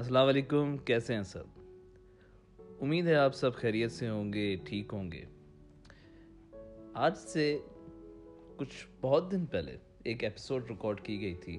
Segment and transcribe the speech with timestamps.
[0.00, 1.44] السلام علیکم، کیسے ہیں سب؟
[2.80, 5.24] امید ہے آپ سب خیریت سے ہوں گے، ٹھیک ہوں گے۔
[6.94, 7.58] آج سے
[8.56, 11.58] کچھ بہت دن پہلے ایک ایپیسوڈ ریکارڈ کی گئی تھی،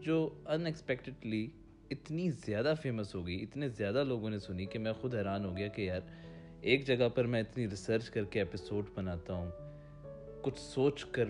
[0.00, 1.50] جو ان ایکسپیکٹڈلی
[1.90, 5.56] اتنی زیادہ فیمس ہو گئی، اتنے زیادہ لوگوں نے سنی کہ میں خود حیران ہو
[5.56, 6.00] گیا کہ یار،
[6.60, 9.50] ایک جگہ پر میں اتنی ریسرچ کر کے ایپیسوڈ بناتا ہوں،
[10.42, 11.24] کچھ سوچ کر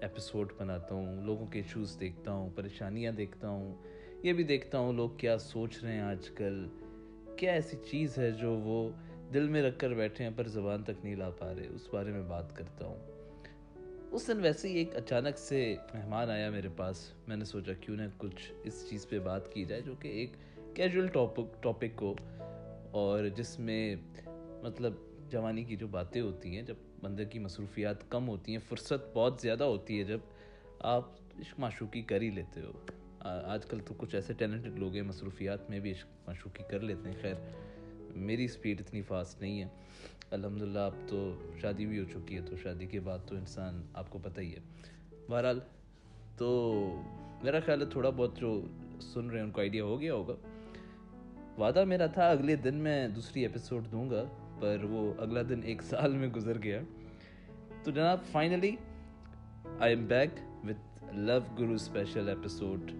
[0.00, 3.74] ایپیسوڈ بناتا ہوں، لوگوں کے ایشوز دیکھتا ہوں، پریشانیاں دیکھتا ہوں
[4.26, 6.66] یہ بھی دیکھتا ہوں لوگ کیا سوچ رہے ہیں آج کل۔
[7.36, 8.90] کیا ایسی چیز ہے جو وہ
[9.34, 12.10] دل میں رکھ کر بیٹھے ہیں پر زبان تک نہیں لا پا رہے؟ اس بارے
[12.10, 12.96] میں بات کرتا ہوں۔
[14.10, 17.96] اس دن ویسے ہی ایک اچانک سے مہمان آیا میرے پاس۔ میں نے سوچا کیوں
[17.96, 20.30] نہ کچھ اس چیز پہ بات کی جائے جو کہ ایک
[20.76, 22.16] کیجول ٹاپک ٹاپک کو
[22.90, 23.96] اور جس میں
[24.62, 24.92] مطلب
[25.28, 29.40] جوانی کی جو باتیں ہوتی ہیں، جب بندے کی مصروفیات کم ہوتی ہیں، فرصت بہت
[29.40, 30.18] زیادہ ہوتی ہے جب
[30.78, 32.72] آپ عشق معشوقی کر ہی لیتے ہو۔
[33.26, 37.08] آج کل تو کچھ ایسے ٹیلنٹڈ لوگ ہیں، مصروفیات میں بھی عشق معشوقی کر لیتے
[37.08, 37.34] ہیں۔ خیر،
[38.16, 39.68] میری اسپیڈ اتنی فاسٹ نہیں ہے۔
[40.30, 43.82] الحمد للہ اب تو شادی بھی ہو چکی ہے، تو شادی کے بعد تو انسان،
[43.94, 44.58] آپ کو پتہ ہی ہے۔
[45.28, 45.60] بہرحال،
[46.36, 46.72] تو
[47.42, 48.66] میرا خیال ہے تھوڑا بہت جو
[49.00, 50.34] سن رہے ہیں، ان کو آئیڈیا ہو گیا ہوگا۔
[51.58, 54.24] وعدہ میرا تھا، اگلے دن میں دوسری ایپیسوڈ دوں گا،
[54.60, 56.80] پر وہ اگلا دن ایک سال میں گزر گیا۔
[57.84, 58.76] تو جناب finally
[59.80, 60.30] I am back
[60.64, 62.90] with love guru special episode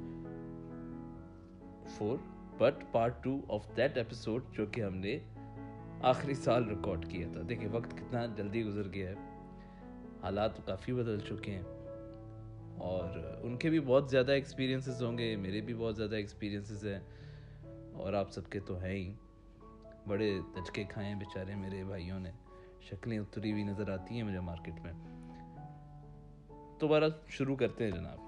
[1.89, 2.17] four
[2.59, 5.19] but part two of that episode جو کہ ہم نے
[6.03, 9.15] آخری سال ریکارڈ کیا تھا۔ دیکھیں، وقت کتنا جلدی گزر گیا ہے۔
[10.23, 11.62] حالات کافی بدل چکے ہیں۔
[12.78, 17.01] اور ان کے بھی بہت زیادہ ایکسپیرینسز ہوں گے، میرے بھی بہت زیادہ ایکسپیرینسز ہیں۔
[17.95, 19.12] اور آپ سب کے تو ہیں ہی۔
[20.06, 22.31] بڑے دچکے کھائے ہیں بیچارے میرے بھائیوں نے۔
[22.81, 24.93] شکلیں اتری ہوئی نظر آتی ہیں مجھے مارکیٹ میں۔
[26.78, 28.25] تو بارہ شروع کرتے ہیں جناب۔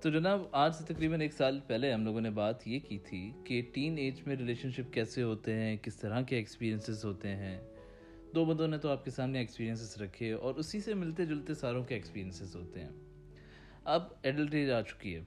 [0.00, 3.32] تو جناب آج سے تقریباً ایک سال پہلے ہم لوگوں نے بات یہ کی تھی
[3.44, 7.60] کہ ٹین ایج میں ریلیشن شپ کیسے ہوتے ہیں کس طرح کے ایکسپیرینسز ہوتے ہیں۔
[8.34, 11.84] دو بندوں نے تو آپ کے سامنے ایکسپیرینسز رکھے اور اسی سے ملتے جلتے ساروں
[11.84, 12.90] کے ایکسپیرینسز ہوتے ہیں۔
[13.84, 15.20] اب ایڈلٹ ایج آ چکی ہے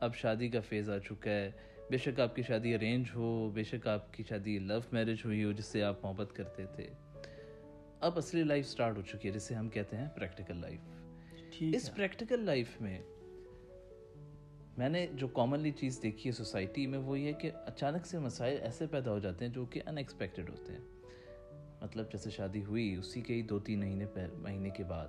[0.00, 1.50] اب شادی کا فیز آ چکا ہے۔
[1.90, 5.44] بے شک آپ کی شادی ارینج ہو بے شک آپ کی شادی لو میرج ہوئی
[5.44, 6.88] ہو جس سے آپ محبت کرتے تھے۔
[8.00, 10.80] اب اصلی لائف سٹارٹ ہو چکی ہے جسے ہم کہتے ہیں پریکٹیکل لائف
[11.60, 12.98] اس پریکٹیکل لائف میں
[14.78, 18.18] میں نے جو کامنلی چیز دیکھی ہے سوسائٹی میں وہ یہ ہے کہ اچانک سے
[18.18, 20.80] مسائل ایسے پیدا ہو جاتے ہیں جو کہ ان ایکسپیکٹڈ ہوتے ہیں۔
[21.82, 24.04] مطلب جیسے شادی ہوئی، اسی کے ہی دو تین مہینے
[24.38, 25.08] مہینے کے بعد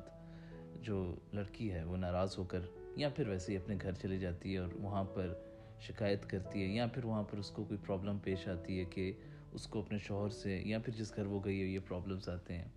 [0.82, 2.60] جو لڑکی ہے وہ ناراض ہو کر
[2.96, 5.34] یا پھر ویسے ہی اپنے گھر چلی جاتی ہے اور وہاں پر
[5.82, 9.12] شکایت کرتی ہے یا پھر وہاں پر اس کو کوئی پرابلم پیش آتی ہے کہ
[9.52, 12.54] اس کو اپنے شوہر سے یا پھر جس گھر وہ گئی ہے یہ پرابلمس آتے
[12.54, 12.68] ہیں۔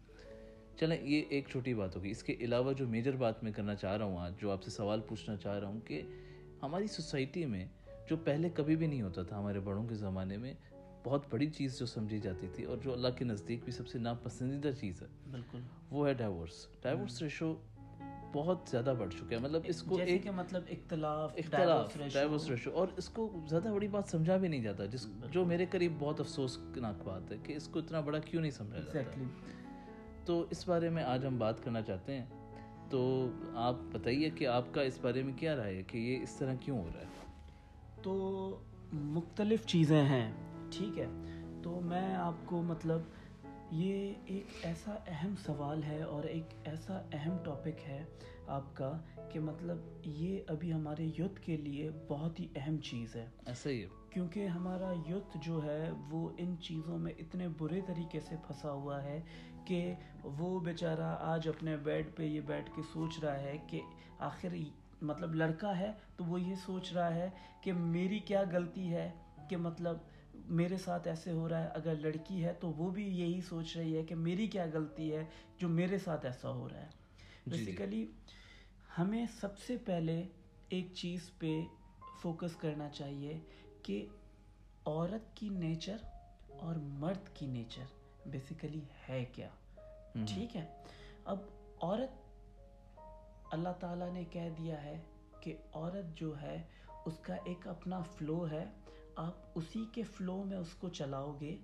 [0.80, 3.96] چلیں، یہ ایک چھوٹی بات ہوگی اس کے علاوہ جو میجر بات میں کرنا چاہ
[3.96, 6.02] رہا ہوں آج، جو آپ سے سوال پوچھنا چاہ رہا ہوں کہ
[6.62, 7.66] ہماری سوسائٹی میں
[8.10, 10.54] جو پہلے کبھی بھی نہیں ہوتا تھا ہمارے بڑوں کے زمانے میں
[11.04, 13.98] بہت بڑی چیز جو سمجھی جاتی تھی اور جو اللہ کے نزدیک بھی سب سے
[13.98, 15.58] ناپسندیدہ چیز ہے۔ بالکل۔
[15.90, 17.54] وہ ہے ڈائیورس۔ ڈائیورس ریشو
[18.32, 22.88] بہت زیادہ بڑھ چکا ہے۔ مطلب اس کو ایک مطلب اختلاف اختلاف ڈائیورس ریشو۔ اور
[22.96, 26.94] اس کو زیادہ بڑی بات سمجھا بھی نہیں جاتا جس جو میرے قریب بہت افسوسناک
[27.04, 29.22] بات ہے کہ اس کو اتنا بڑا کیوں نہیں سمجھا جاتا؟
[30.24, 32.26] تو اس بارے میں آج ہم بات کرنا چاہتے ہیں۔
[32.90, 36.36] تو آپ بتائیے کہ آپ کا اس بارے میں کیا رائے ہے کہ یہ اس
[36.38, 37.06] طرح کیوں ہو رہا ہے؟
[38.02, 38.56] تو
[38.92, 40.32] مختلف چیزیں ہیں
[40.70, 41.06] ٹھیک ہے۔
[41.62, 43.00] تو میں آپ کو مطلب
[43.70, 48.04] یہ ایک ایسا اہم سوال ہے اور ایک ایسا اہم ٹاپک ہے
[48.46, 48.92] آپ کا
[49.32, 53.84] کہ مطلب یہ ابھی ہمارے یوتھ کے لیے بہت ہی اہم چیز ہے۔ ایسا ہی
[54.10, 59.02] کیونکہ ہمارا یوتھ جو ہے وہ ان چیزوں میں اتنے برے طریقے سے پھنسا ہوا
[59.02, 59.20] ہے
[59.66, 59.94] کہ
[60.38, 63.80] وہ بیچارہ آج اپنے بیڈ پہ یہ بیٹھ کے سوچ رہا ہے کہ
[64.18, 64.54] آخر
[65.02, 67.28] مطلب لڑکا ہے تو وہ یہ سوچ رہا ہے
[67.60, 69.10] کہ میری کیا غلطی ہے
[69.48, 69.96] کہ مطلب
[70.50, 73.96] میرے ساتھ ایسے ہو رہا ہے اگر لڑکی ہے تو وہ بھی یہی سوچ رہی
[73.96, 75.24] ہے کہ میری کیا غلطی ہے
[75.58, 77.04] جو میرے ساتھ ایسا ہو رہا ہے
[77.46, 78.34] بیسیکلی جی، جی۔
[78.98, 80.22] ہمیں سب سے پہلے
[80.68, 81.60] ایک چیز پہ
[82.22, 83.38] فوکس کرنا چاہیے
[83.82, 84.04] کہ
[84.84, 85.96] عورت کی نیچر
[86.58, 87.95] اور مرد کی نیچر
[88.30, 89.48] بیسیکلی ہے کیا؟
[90.28, 90.82] ٹھیک ہے۔
[91.24, 91.38] اب
[91.82, 92.10] عورت
[93.50, 95.02] اللہ تعالیٰ نے کہہ دیا ہے
[95.40, 96.62] کہ عورت جو ہے
[97.04, 98.64] اس کا ایک اپنا فلو ہے۔
[99.16, 101.56] آپ اسی کے فلو میں اس کو چلاؤ گے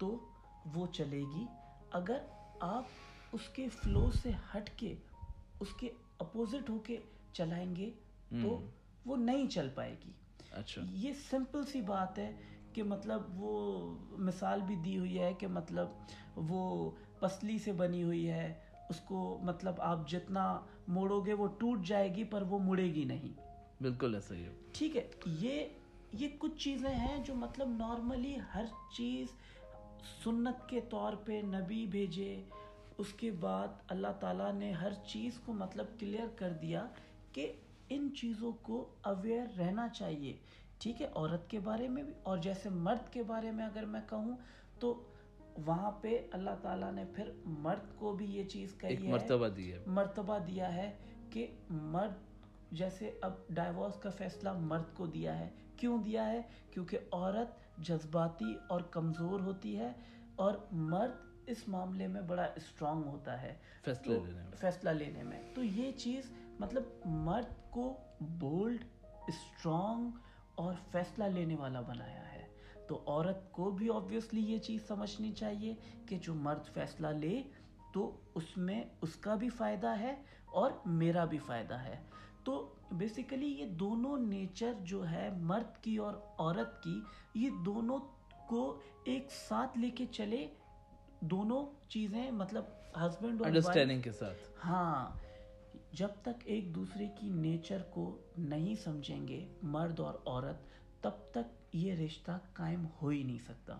[0.00, 0.28] تو
[0.74, 1.46] وہ چلے گی۔
[1.90, 2.18] اگر
[2.60, 2.84] آپ
[3.32, 4.94] اس کے فلو سے ہٹ کے
[5.60, 6.96] اس کے اپوزٹ ہو کے
[7.32, 7.90] چلائیں گے
[8.42, 8.66] تو
[9.06, 10.10] وہ نہیں چل پائے گی۔
[10.50, 12.32] اچھا۔ یہ سمپل سی بات ہے۔
[12.74, 15.88] کہ مطلب وہ مثال بھی دی ہوئی ہے کہ مطلب
[16.36, 16.90] وہ
[17.20, 18.54] پسلی سے بنی ہوئی ہے
[18.90, 23.04] اس کو مطلب آپ جتنا موڑو گے وہ ٹوٹ جائے گی پر وہ مڑے گی
[23.04, 23.40] نہیں۔
[23.82, 25.64] بالکل ایسا ہی ہے۔ ٹھیک ہے یہ
[26.12, 28.64] یہ کچھ چیزیں ہیں جو مطلب نارملی ہر
[28.96, 29.26] چیز
[30.24, 32.42] سنت کے طور پہ نبی بھیجے
[32.98, 36.86] اس کے بعد اللہ تعالیٰ نے ہر چیز کو مطلب کلیئر کر دیا
[37.32, 37.52] کہ
[37.88, 40.36] ان چیزوں کو اویئر رہنا چاہیے۔
[40.84, 44.00] ٹھیک ہے عورت کے بارے میں بھی اور جیسے مرد کے بارے میں اگر میں
[44.08, 44.36] کہوں
[44.78, 45.02] تو
[45.66, 49.48] وہاں پہ اللہ تعالیٰ نے پھر مرد کو بھی یہ چیز ایک کہی ہے مرتبہ
[49.48, 50.92] دی ہے۔ مرتبہ دیا ہے
[51.30, 52.12] کہ مرد
[52.72, 58.54] جیسے اب ڈائیورس کا فیصلہ مرد کو دیا ہے۔ کیوں دیا ہے؟ کیونکہ عورت جذباتی
[58.68, 59.92] اور کمزور ہوتی ہے
[60.36, 61.12] اور مرد
[61.46, 63.54] اس معاملے میں بڑا اسٹرانگ ہوتا ہے۔
[63.84, 68.84] فیصلہ لینے میں۔ فیصلہ لینے میں۔ تو یہ چیز مطلب مرد کو بولڈ
[69.28, 70.10] اسٹرانگ
[70.54, 72.46] اور فیصلہ لینے والا بنایا ہے۔
[72.88, 75.74] تو عورت کو بھی آبویسلی یہ چیز سمجھنی چاہیے
[76.08, 77.42] کہ جو مرد فیصلہ لے
[77.94, 80.14] تو اس میں اس کا بھی فائدہ ہے
[80.46, 82.02] اور میرا بھی فائدہ ہے۔
[82.44, 87.00] تو بیسیکلی یہ دونوں نیچر جو ہے مرد کی اور عورت کی
[87.34, 87.98] یہ دونوں
[88.46, 90.46] کو ایک ساتھ لے کے چلے
[91.20, 92.64] دونوں چیزیں مطلب
[92.96, 95.23] ہسبینڈ اور انڈرسٹینڈنگ کے ساتھ۔ ہاں
[95.94, 100.56] جب تک ایک دوسرے کی نیچر کو نہیں سمجھیں گے مرد اور عورت
[101.02, 103.78] تب تک یہ رشتہ قائم ہو ہی نہیں سکتا۔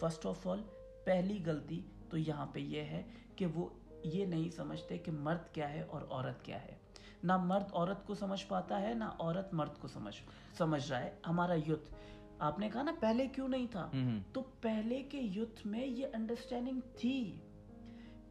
[0.00, 0.62] فرسٹ آف آل
[1.04, 1.80] پہلی غلطی
[2.10, 3.02] تو یہاں پہ یہ ہے
[3.36, 3.68] کہ وہ
[4.04, 6.74] یہ نہیں سمجھتے کہ مرد کیا ہے اور عورت کیا ہے۔
[7.22, 10.22] نہ مرد عورت کو سمجھ پاتا ہے نہ عورت مرد کو سمجھ
[10.58, 11.94] سمجھ رہا ہے۔ ہمارا یوتھ
[12.38, 13.90] آپ نے کہا نا پہلے کیوں نہیں تھا؟
[14.32, 17.38] تو پہلے کے یوتھ میں یہ انڈرسٹینڈنگ تھی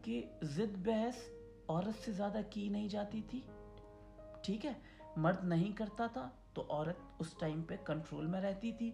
[0.02, 1.16] کہ ضد بحث
[1.72, 3.40] عورت سے زیادہ کی نہیں جاتی تھی۔
[4.44, 4.74] ٹھیک ہے
[5.16, 8.92] مرد نہیں کرتا تھا تو عورت اس ٹائم پہ کنٹرول میں رہتی تھی۔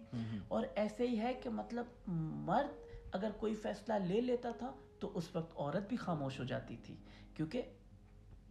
[0.48, 2.76] اور ایسے ہی ہے کہ مطلب مرد
[3.12, 6.96] اگر کوئی فیصلہ لے لیتا تھا تو اس وقت عورت بھی خاموش ہو جاتی تھی۔
[7.34, 7.62] کیونکہ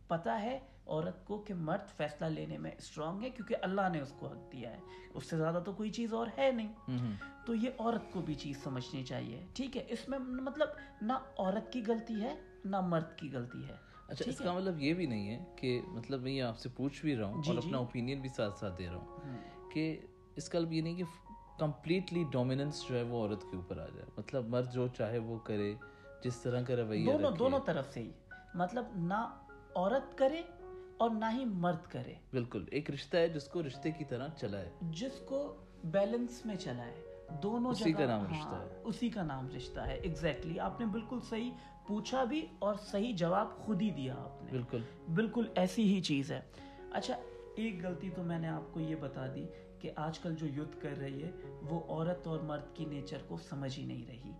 [0.07, 4.13] پتا ہے عورت کو کہ مرد فیصلہ لینے میں اسٹرانگ ہے کیونکہ اللہ نے اس
[4.19, 4.79] کو حق دیا ہے۔
[5.13, 6.73] اس سے زیادہ تو کوئی چیز اور ہے نہیں۔
[7.45, 10.67] تو یہ عورت کو بھی چیز سمجھنی چاہیے۔ ٹھیک ہے اس میں مطلب
[11.01, 12.35] نہ عورت کی غلطی ہے
[12.65, 16.21] نہ مرد کی غلطی ہے۔ اچھا اس کا مطلب یہ بھی نہیں ہے کہ مطلب
[16.21, 18.59] میں یہ آپ سے پوچھ بھی رہا ہوں جی، اور جی۔ اپنا اوپینین بھی ساتھ
[18.59, 19.97] ساتھ دے رہا ہوں ہوں۔ کہ
[20.35, 21.03] اس کا مطلب یہ نہیں کہ
[21.59, 25.39] کمپلیٹلی ڈومیننس جو ہے وہ عورت کے اوپر آ جائے۔ مطلب مرد جو چاہے وہ
[25.39, 25.73] کرے
[26.23, 28.11] جس طرح کا رویہ دونوں دونوں طرف سے ہی۔
[28.53, 29.39] مطلب نہ
[29.75, 30.41] عورت کرے
[30.97, 34.69] اور نہ ہی مرد کرے۔ بالکل ایک رشتہ ہے جس کو رشتے کی طرح چلائے۔
[34.81, 39.47] جس کو بیلنس میں چلائے۔ دونوں اسی کا نام ہاں، رشتہ ہے۔ اسی کا نام
[39.55, 41.51] رشتہ ہے ایگزیکٹلی آپ نے بالکل صحیح
[41.87, 44.81] پوچھا بھی اور صحیح جواب خود ہی دیا آپ نے۔ بالکل۔
[45.15, 46.41] بالکل ایسی ہی چیز ہے۔
[46.91, 47.15] اچھا
[47.55, 49.45] ایک غلطی تو میں نے آپ کو یہ بتا دی
[49.79, 51.31] کہ آج کل جو یوتھ کر رہی ہے
[51.61, 54.31] وہ عورت اور مرد کی نیچر کو سمجھ ہی نہیں رہی۔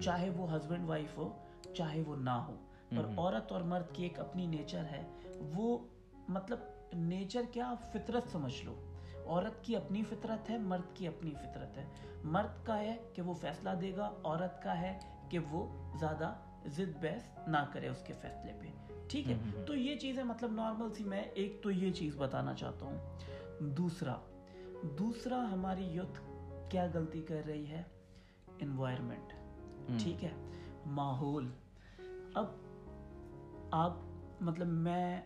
[0.00, 1.32] چاہے وہ ہسبینڈ وائف ہو
[1.74, 2.56] چاہے وہ نہ ہو۔
[2.90, 5.02] پر عورت اور مرد کی ایک اپنی نیچر ہے
[5.54, 5.78] وہ
[6.28, 6.58] مطلب
[6.92, 8.74] نیچر کیا؟ فطرت سمجھ لو۔
[9.28, 11.84] عورت کی اپنی فطرت ہے مرد کی اپنی فطرت ہے۔
[12.24, 14.98] مرد کا ہے کہ وہ فیصلہ دے گا عورت کا ہے
[15.30, 16.34] کہ وہ زیادہ
[16.66, 18.66] ضد بحث نہ کرے اس کے فیصلے پہ۔
[19.08, 22.86] ٹھیک ہے؟ تو یہ چیزیں مطلب نارمل سی میں ایک تو یہ چیز بتانا چاہتا
[22.86, 23.18] ہوں۔
[23.60, 24.14] دوسرا
[24.98, 26.20] دوسرا ہماری یوتھ
[26.70, 27.82] کیا غلطی کر رہی ہے؟
[28.58, 29.32] انوائرمنٹ
[30.02, 30.30] ٹھیک ہے؟
[30.86, 31.48] ماحول۔
[32.34, 32.46] اب
[33.70, 33.92] آپ
[34.40, 35.20] مطلب میں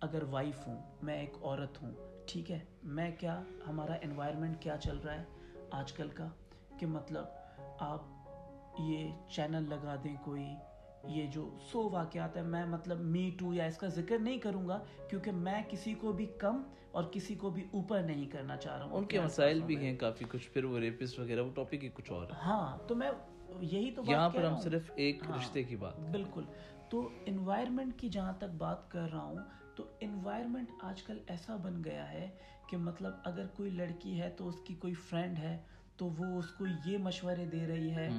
[0.00, 1.92] اگر وائف ہوں میں ایک عورت ہوں
[2.26, 5.24] ٹھیک ہے میں کیا ہمارا انوائرمنٹ کیا چل رہا ہے
[5.70, 6.28] آج کل کا؟
[6.78, 7.24] کہ مطلب
[7.78, 8.00] آپ
[8.78, 10.46] یہ چینل لگا دیں کوئی
[11.08, 14.68] یہ جو سو واقعات ہیں میں مطلب می ٹو یا اس کا ذکر نہیں کروں
[14.68, 14.78] گا
[15.10, 16.62] کیونکہ میں کسی کو بھی کم
[16.92, 19.96] اور کسی کو بھی اوپر نہیں کرنا چاہ رہا ہوں۔ ان کے مسائل بھی ہیں
[19.96, 23.10] کافی کچھ پھر وہ ریپسٹ وغیرہ وہ ٹاپک ہی کچھ اور ہاں تو میں
[23.60, 26.44] یہی تو یہاں پر ہم۔ صرف ایک ہاں، رشتے کی بات۔ بالکل۔
[26.88, 29.36] تو انوائرمنٹ کی جہاں تک بات کر رہا ہوں
[29.76, 32.30] تو انوائرمنٹ آج کل ایسا بن گیا ہے
[32.70, 35.58] کہ مطلب اگر کوئی لڑکی ہے تو اس کی کوئی فرینڈ ہے
[35.96, 38.10] تو وہ اس کو یہ مشورے دے رہی ہے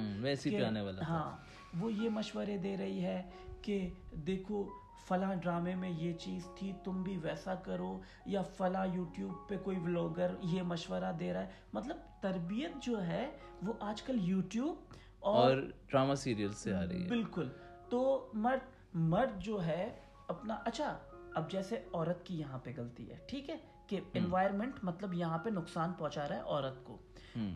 [0.44, 1.36] پہ آنے والا ہاں
[1.80, 3.22] وہ یہ مشورے دے رہی ہے
[3.62, 3.90] کہ
[4.26, 4.68] دیکھو
[5.08, 9.78] فلاں ڈرامے میں یہ چیز تھی تم بھی ویسا کرو یا فلاں یوٹیوب پہ کوئی
[9.78, 13.30] ولاگر یہ مشورہ دے رہا ہے۔ مطلب تربیت جو ہے
[13.62, 14.76] وہ آج کل یوٹیوب
[15.18, 15.56] اور اور
[15.90, 17.48] ڈرامہ سیریل سے آ رہی ہے۔ بالکل۔
[17.88, 19.96] تو مرد مرد جو ہے
[20.28, 20.98] اپنا اچھا
[21.36, 25.50] اب جیسے عورت کی یہاں پہ غلطی ہے ٹھیک ہے؟ کہ انوائرمنٹ مطلب یہاں پہ
[25.50, 26.98] نقصان پہنچا رہا ہے عورت کو۔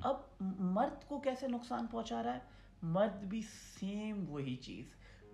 [0.03, 0.17] اب
[0.59, 2.39] مرد کو کیسے نقصان پہنچا رہا ہے؟
[2.83, 3.43] مرد بھی
[3.81, 4.85] سیم وہی چیز۔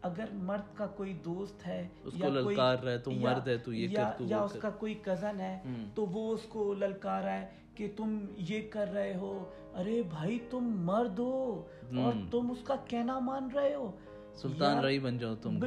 [0.02, 3.88] اگر مرد کا کوئی دوست ہے یا للکار رہا ہے تو مرد ہے تو یہ
[3.96, 5.60] کر تو یا اس کا کوئی کزن ہے۔
[5.94, 10.38] تو وہ اس کو للکار رہا ہے کہ تم یہ کر رہے ہو۔ ارے بھائی
[10.50, 13.92] تم مرد ہو اور تم اس کا کہنا مان رہے ہو۔
[14.34, 15.58] سلطان رائی بن جاؤ تم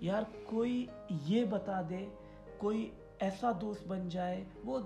[0.00, 2.06] یار کوئی یہ بتا دے
[2.58, 2.90] کوئی
[3.20, 4.78] ایسا دوست بن جائے۔ وہ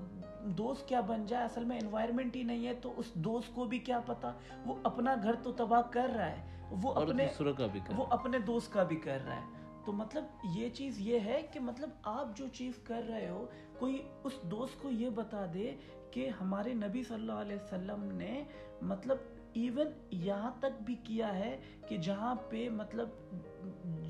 [0.44, 3.78] دوست کیا بن جائے؟ اصل میں انوائرمنٹ ہی نہیں ہے تو اس دوست کو بھی
[3.78, 4.32] کیا پتا؟
[4.66, 7.26] وہ اپنا گھر تو تباہ کر رہا ہے۔ وہ اپنے
[7.58, 11.20] کا بھی وہ اپنے دوست کا بھی کر رہا ہے۔ تو مطلب یہ چیز یہ
[11.20, 13.46] ہے کہ مطلب آپ جو چیز کر رہے ہو
[13.78, 15.74] کوئی اس دوست کو یہ بتا دے
[16.10, 18.44] کہ ہمارے نبی صلی اللہ علیہ وسلم نے
[18.82, 19.16] مطلب
[19.54, 23.08] ایون یہاں تک بھی کیا ہے کہ جہاں پہ مطلب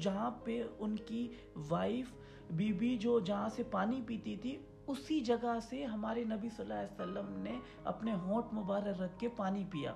[0.01, 1.29] جہاں پہ ان کی
[1.69, 2.13] وائف
[2.51, 6.75] بی بی جو جہاں سے پانی پیتی تھی اسی جگہ سے ہمارے نبی صلی اللہ
[6.75, 9.95] علیہ وسلم نے اپنے ہونٹ مبارک رکھ کے پانی پیا۔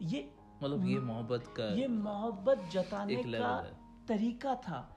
[0.00, 0.22] یہ
[0.60, 3.62] مطلب یہ محبت کا یہ محبت جتانے کا
[4.06, 4.88] طریقہ تھا۔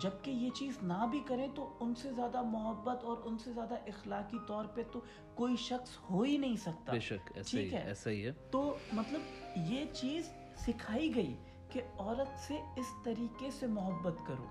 [0.00, 3.74] جبکہ یہ چیز نہ بھی کریں تو ان سے زیادہ محبت اور ان سے زیادہ
[3.74, 5.00] اخلاقی طور پہ تو
[5.34, 8.76] کوئی شخص ہو ہی نہیں سکتا۔ بے شک ایسا ہی ہے؟ ایسا ہی ہے۔ تو
[8.92, 9.20] مطلب
[9.56, 11.36] یہ چیز سکھائی گئی
[11.68, 14.44] کہ عورت سے اس طریقے سے محبت کرو۔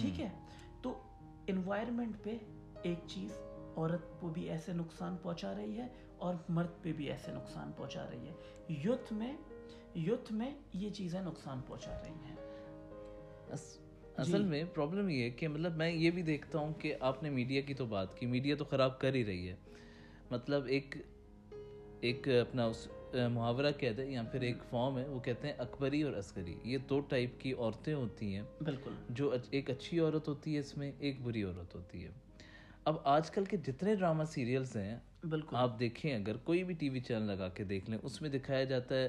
[0.00, 0.30] ٹھیک ہے؟
[0.82, 0.98] تو
[1.46, 2.38] انوائرمنٹ پہ
[2.82, 3.38] ایک چیز
[3.76, 8.06] عورت کو بھی ایسے نقصان پہنچا رہی ہے اور مرد پہ بھی ایسے نقصان پہنچا
[8.10, 8.32] رہی ہے۔
[8.68, 9.36] یوتھ میں
[9.94, 12.36] یوتھ میں یہ چیزیں نقصان پہنچا رہی ہیں۔
[14.18, 17.22] جی۔ اصل میں پرابلم یہ ہے کہ مطلب میں یہ بھی دیکھتا ہوں کہ آپ
[17.22, 19.54] نے میڈیا کی تو بات کی میڈیا تو خراب کر ہی رہی ہے۔
[20.30, 20.96] مطلب ایک
[22.00, 22.88] ایک اپنا اس
[23.32, 26.78] محاورہ کہتے ہیں یا پھر ایک فارم ہے وہ کہتے ہیں اکبری اور عسکری۔ یہ
[26.88, 30.92] دو ٹائپ کی عورتیں ہوتی ہیں۔ بالکل۔ جو ایک اچھی عورت ہوتی ہے اس میں
[30.98, 32.10] ایک بری عورت ہوتی ہے۔
[32.84, 34.96] اب آج کل کے جتنے ڈرامہ سیریلز ہیں
[35.30, 38.30] بالکل۔ آپ دیکھیں اگر کوئی بھی ٹی وی چینل لگا کے دیکھ لیں اس میں
[38.30, 39.08] دکھایا جاتا ہے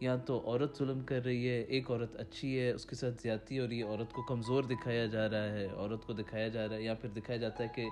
[0.00, 3.58] یا تو عورت ظلم کر رہی ہے ایک عورت اچھی ہے اس کے ساتھ زیادتی
[3.58, 6.82] اور یہ عورت کو کمزور دکھایا جا رہا ہے عورت کو دکھایا جا رہا ہے
[6.82, 7.88] یا پھر دکھایا جاتا ہے کہ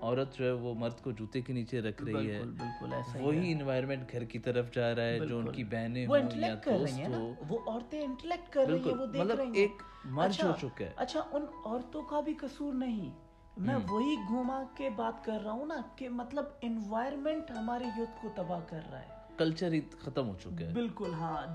[0.00, 3.52] عورت جو ہے وہ مرد کو جوتے کے نیچے رکھ رہی ہے۔ بالکل ایسا وہی
[3.52, 7.34] انوائرمنٹ گھر کی طرف جا رہا ہے جو ان کی بہنیں ہوں یا دوست ہو
[7.48, 9.82] وہ عورتیں انٹلیکٹ کر رہی ہیں وہ دیکھ مطلب رہی ہیں۔ ایک
[10.18, 13.10] اچھا، ہو چکا ہے۔ اچھا ان عورتوں کا بھی قصور نہیں۔
[13.56, 18.28] میں وہی گھوما کے بات کر رہا ہوں نا کہ مطلب انوائرمنٹ ہمارے یوتھ کو
[18.34, 21.46] تباہ کر رہا ہے۔ کلچر ہی ختم ہو چکا ہے بالکل ہاں۔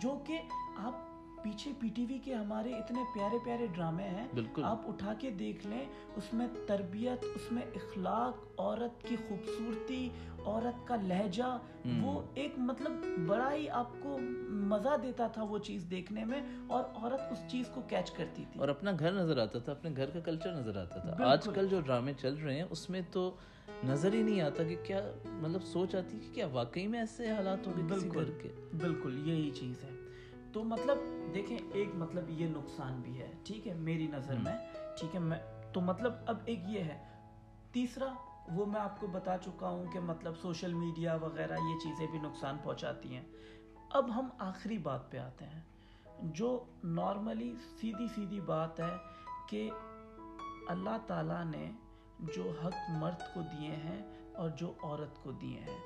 [0.00, 0.38] جو کہ
[0.76, 1.06] آپ
[1.42, 5.30] پیچھے پی ٹی وی کے ہمارے اتنے پیارے پیارے ڈرامے ہیں بالکل۔ آپ اٹھا کے
[5.30, 5.84] دیکھ لیں
[6.16, 10.08] اس میں تربیت اس میں اخلاق عورت کی خوبصورتی
[10.46, 11.56] عورت کا لہجہ
[12.02, 12.92] وہ ایک مطلب
[13.26, 14.18] بڑا ہی آپ کو
[14.68, 18.60] مزہ دیتا تھا وہ چیز دیکھنے میں اور عورت اس چیز کو کیچ کرتی تھی۔
[18.60, 21.68] اور اپنا گھر نظر آتا تھا اپنے گھر کا کلچر نظر آتا تھا۔ آج کل
[21.68, 23.30] جو ڈرامے چل رہے ہیں اس میں تو
[23.84, 27.30] نظر ہی نہیں آتا کہ کیا مطلب سوچ آتی ہے کہ کیا واقعی میں ایسے
[27.32, 28.48] حالات ہو گئے بالکل گھر کے؟
[28.78, 29.90] بالکل یہی چیز ہے۔
[30.52, 30.98] تو مطلب
[31.34, 34.54] دیکھیں ایک مطلب یہ نقصان بھی ہے ٹھیک ہے میری نظر میں
[34.98, 35.38] ٹھیک ہے میں
[35.72, 36.98] تو مطلب اب ایک یہ ہے۔
[37.72, 38.12] تیسرا
[38.52, 42.18] وہ میں آپ کو بتا چکا ہوں کہ مطلب سوشل میڈیا وغیرہ یہ چیزیں بھی
[42.18, 43.22] نقصان پہنچاتی ہیں۔
[43.90, 45.60] اب ہم آخری بات پہ آتے ہیں
[46.22, 48.96] جو نارملی سیدھی سیدھی بات ہے
[49.48, 49.70] کہ
[50.68, 51.70] اللہ تعالیٰ نے
[52.20, 55.78] جو حق مرد کو دیے ہیں اور جو عورت کو دیے ہیں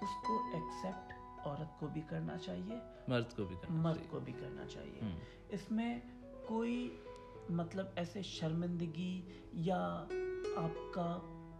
[0.00, 1.12] اس کو ایکسیپٹ
[1.46, 2.78] عورت کو بھی کرنا چاہیے
[3.08, 4.08] مرد کو بھی کرنا مرد چاہیے.
[4.10, 5.00] کو بھی کرنا چاہیے۔
[5.48, 6.00] اس میں
[6.46, 6.96] کوئی
[7.50, 10.04] مطلب ایسے شرمندگی یا
[10.56, 11.18] آپ کا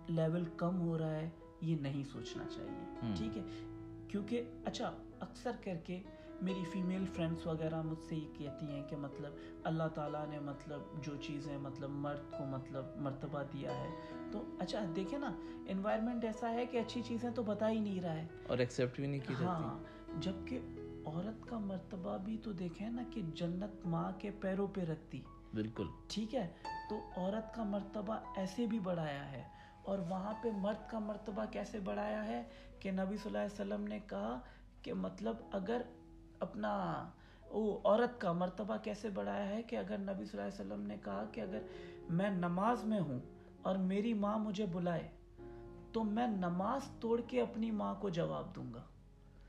[0.09, 1.31] لیول کم ہو رہا ہے
[1.61, 3.43] یہ نہیں سوچنا چاہیے۔ ٹھیک ہے؟
[4.09, 6.03] کیونکہ اچھا اکثر کر کے
[6.43, 9.33] میری فیمیل فرینڈس وغیرہ مجھ سے یہ کہتی ہیں کہ مطلب
[9.65, 13.89] اللہ تعالیٰ نے مطلب جو چیزیں مطلب مرد کو مطلب مرتبہ دیا ہے۔
[14.33, 15.33] تو اچھا دیکھیں نا
[15.69, 19.07] انوائرمنٹ ایسا ہے کہ اچھی چیزیں تو بتا ہی نہیں رہا ہے۔ اور ایکسیپٹ بھی
[19.07, 19.79] نہیں کی ہاں
[20.19, 20.59] جبکہ
[21.07, 25.21] عورت کا مرتبہ بھی تو دیکھیں نا کہ جنت ماں کے پیروں پہ رکھتی۔
[25.55, 26.49] بالکل۔ ٹھیک ہے
[26.91, 29.43] تو عورت کا مرتبہ ایسے بھی بڑھایا ہے۔
[29.83, 32.43] اور وہاں پہ مرد کا مرتبہ کیسے بڑھایا ہے
[32.81, 34.41] کہ نبی صلی اللہ علیہ وسلم نے کہا
[34.83, 35.83] کہ مطلب اگر
[36.41, 37.09] اپنا
[37.85, 41.25] عورت کا مرتبہ کیسے بڑھایا ہے کہ اگر نبی صلی اللہ علیہ وسلم نے کہا
[41.33, 41.59] کہ اگر
[42.11, 43.19] میں نماز میں ہوں
[43.63, 45.09] اور میری ماں مجھے بلائے
[45.93, 48.83] تو میں نماز توڑ کے اپنی ماں کو جواب دوں گا۔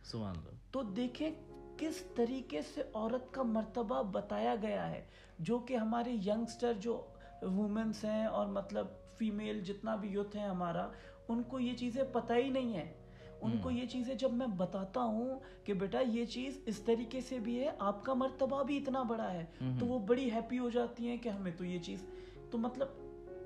[0.03, 1.31] سبحان اللہ۔ تو دیکھیں
[1.77, 5.05] کس طریقے سے عورت کا مرتبہ بتایا گیا ہے
[5.39, 7.05] جو کہ ہمارے ینگسٹر جو
[7.41, 10.89] وومنس ہیں اور مطلب فیمیل جتنا بھی یوتھ ہیں ہمارا
[11.27, 12.93] ان کو یہ چیزیں پتہ ہی نہیں ہیں۔
[13.41, 17.39] ان کو یہ چیزیں جب میں بتاتا ہوں کہ بیٹا یہ چیز اس طریقے سے
[17.39, 19.45] بھی ہے آپ کا مرتبہ بھی اتنا بڑا ہے
[19.79, 22.05] تو وہ بڑی ہیپی ہو جاتی ہیں کہ ہمیں تو یہ چیز
[22.51, 22.87] تو مطلب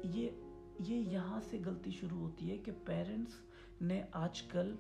[0.04, 0.30] یہ
[0.80, 3.34] یہ یہاں سے غلطی شروع ہوتی ہے کہ پیرنٹس
[3.82, 4.76] نے آج کل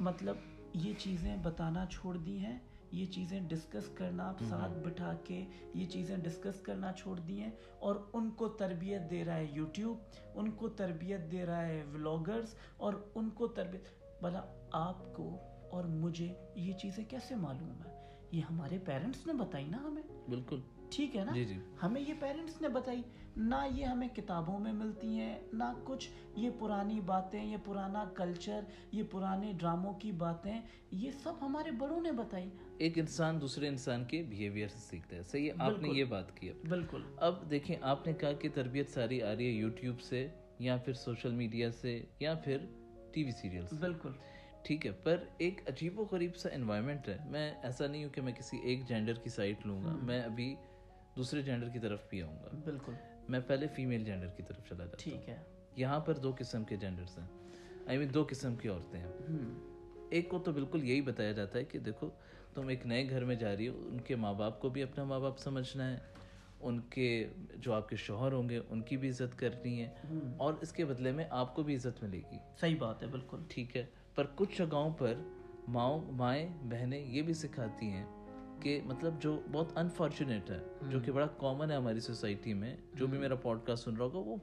[0.00, 0.36] مطلب
[0.74, 2.58] یہ چیزیں بتانا چھوڑ دی ہیں
[2.92, 7.96] یہ چیزیں ڈسکس کرنا ساتھ بٹھا کے یہ چیزیں ڈسکس کرنا چھوڑ دی ہیں اور
[8.12, 12.94] ان کو تربیت دے رہا ہے یوٹیوب ان کو تربیت دے رہا ہے ولاگرز اور
[13.14, 13.88] ان کو تربیت
[14.22, 15.36] بھلا آپ کو
[15.70, 17.98] اور مجھے یہ چیزیں کیسے معلوم ہیں؟
[18.32, 20.60] یہ ہمارے پیرنٹس نے بتائی نا ہمیں۔ بالکل۔
[20.90, 23.02] ٹھیک ہے نا؟ جی، جی۔ ہمیں یہ پیرنٹس نے بتائی۔
[23.36, 28.60] نہ یہ ہمیں کتابوں میں ملتی ہیں نہ کچھ۔ یہ پرانی باتیں یہ پرانا کلچر
[28.92, 30.60] یہ پرانے ڈراموں کی باتیں
[30.90, 35.22] یہ سب ہمارے بڑوں نے بتائی۔ ایک انسان دوسرے انسان کے بیہیوئر سے سیکھتا ہے۔
[35.22, 39.22] صحیح آپ نے یہ بات کی۔ بالکل۔ اب دیکھیں آپ نے کہا کہ تربیت ساری
[39.22, 42.58] آ رہی ہے یوٹیوب سے یا پھر سوشل میڈیا سے یا پھر
[43.18, 44.08] ٹی وی سیریل سے بالکل۔
[44.62, 48.20] ٹھیک ہے پر ایک عجیب و غریب سا انوائرمنٹ ہے۔ میں ایسا نہیں ہوں کہ
[48.20, 50.54] میں کسی ایک جینڈر کی سائٹ لوں گا۔ میں ابھی
[51.16, 52.92] دوسرے جینڈر کی طرف بھی آؤں گا۔ بالکل۔
[53.28, 55.36] میں پہلے فیمیل جینڈر کی طرف چلا جاتا ہوں۔ ٹھیک ہے۔
[55.76, 57.26] یہاں پر دو قسم کے جینڈرس ہیں۔
[57.86, 59.12] آئی مین دو قسم کی عورتیں ہیں۔
[60.10, 62.10] ایک کو تو بالکل یہی بتایا جاتا ہے کہ دیکھو
[62.54, 65.04] تم ایک نئے گھر میں جا رہی ہو ان کے ماں باپ کو بھی اپنا
[65.04, 66.17] ماں باپ سمجھنا ہے۔
[66.60, 69.88] ان کے جو آپ کے شوہر ہوں گے ان کی بھی عزت کرنی ہے۔
[70.36, 73.36] اور اس کے بدلے میں آپ کو بھی عزت ملے گی۔ صحیح بات ہے بالکل۔
[73.48, 75.14] ٹھیک ہے۔ پر کچھ جگہوں پر
[75.68, 78.06] ماؤں مائیں بہنیں یہ بھی سکھاتی ہیں
[78.60, 83.06] کہ مطلب جو بہت انفارچونیٹ ہے جو کہ بڑا کامن ہے ہماری سوسائٹی میں جو
[83.06, 84.36] بھی میرا پوڈ کاسٹ سن رہا ہوگا وہ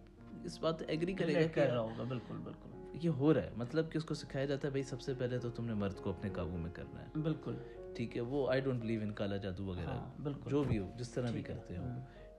[0.43, 2.69] اس بات ایگری کرے گا کر رہا ہوگا بالکل بالکل۔
[3.01, 5.39] یہ ہو رہا ہے۔ مطلب کہ اس کو سکھایا جاتا ہے بھائی سب سے پہلے
[5.39, 7.55] تو تم نے مرد کو اپنے قابو میں کرنا ہے۔ بالکل۔
[7.95, 10.91] ٹھیک ہے وہ آئی ڈونٹ بلیو ان کالا جادو وغیرہ۔ ہاں بالکل۔ جو بھی ہو
[10.97, 11.83] جس طرح بھی کرتے ہو۔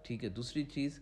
[0.03, 1.01] ٹھیک ہے دوسری چیز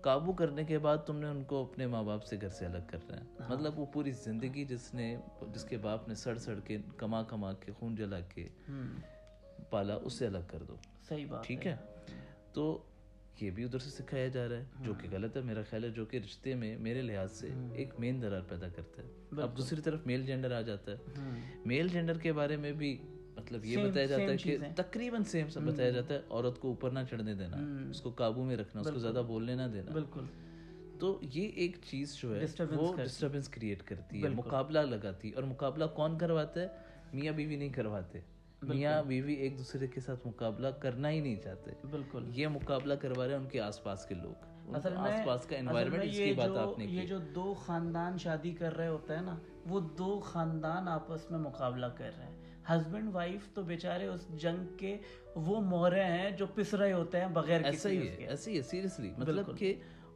[0.00, 2.78] قابو کرنے کے بعد تم نے ان کو اپنے ماں باپ سے گھر سے الگ
[2.86, 5.16] کرنا ہے۔ مطلب وہ پوری زندگی جس نے
[5.54, 8.48] جس کے باپ نے سڑ سڑ کے کما کما کے خون جلا کے
[9.70, 10.76] پالا اس سے الگ کر دو۔
[11.08, 11.76] صحیح بات ٹھیک ہے؟
[12.52, 12.82] تو
[13.40, 15.88] یہ بھی ادھر سے سکھایا جا رہا ہے جو کہ غلط ہے میرا خیال ہے
[15.88, 19.08] جو کہ رشتے میں میرے لحاظ سے ایک مین درار پیدا کرتا ہے۔
[19.42, 20.96] اب دوسری طرف میل جینڈر آ جاتا ہے۔
[21.66, 22.98] میل جینڈر کے بارے میں بھی
[23.36, 26.90] مطلب یہ بتایا جاتا ہے کہ۔ تقریباً سیم سب بتایا جاتا ہے۔ عورت کو اوپر
[26.90, 27.56] نہ چڑھنے دینا
[27.90, 30.20] اس کو قابو میں رکھنا اس کو زیادہ بولنے نہ دینا۔ بالکل۔
[30.98, 35.42] تو یہ ایک چیز جو ہے وہ ڈسٹربینس کریٹ کرتی ہے مقابلہ لگاتی ہے۔ اور
[35.42, 36.68] مقابلہ کون کرواتا ہے؟
[37.12, 38.20] میاں بیوی نہیں کرواتے۔
[38.62, 43.26] میاں بیوی ایک دوسرے کے ساتھ مقابلہ کرنا ہی نہیں چاہتے۔ بالکل۔ یہ مقابلہ کروا
[43.26, 46.32] رہے ہیں ان کے آس پاس کے لوگ۔ اصل آس پاس کا انوائرمنٹ اس کی
[46.32, 49.36] بات آپ نے یہ جو دو خاندان شادی کر رہے ہوتے ہیں نا
[49.66, 52.38] وہ دو خاندان آپس میں مقابلہ کر رہے ہیں۔
[52.70, 54.98] ہسبینڈ وائف تو بیچارے اس جنگ کے
[55.34, 58.56] وہ مورے ہیں جو پس رہے ہوتے ہیں بغیر ایسا کسی ہی ہے ایسا ہی
[58.56, 59.74] ہے سیریسلی مطلب کہ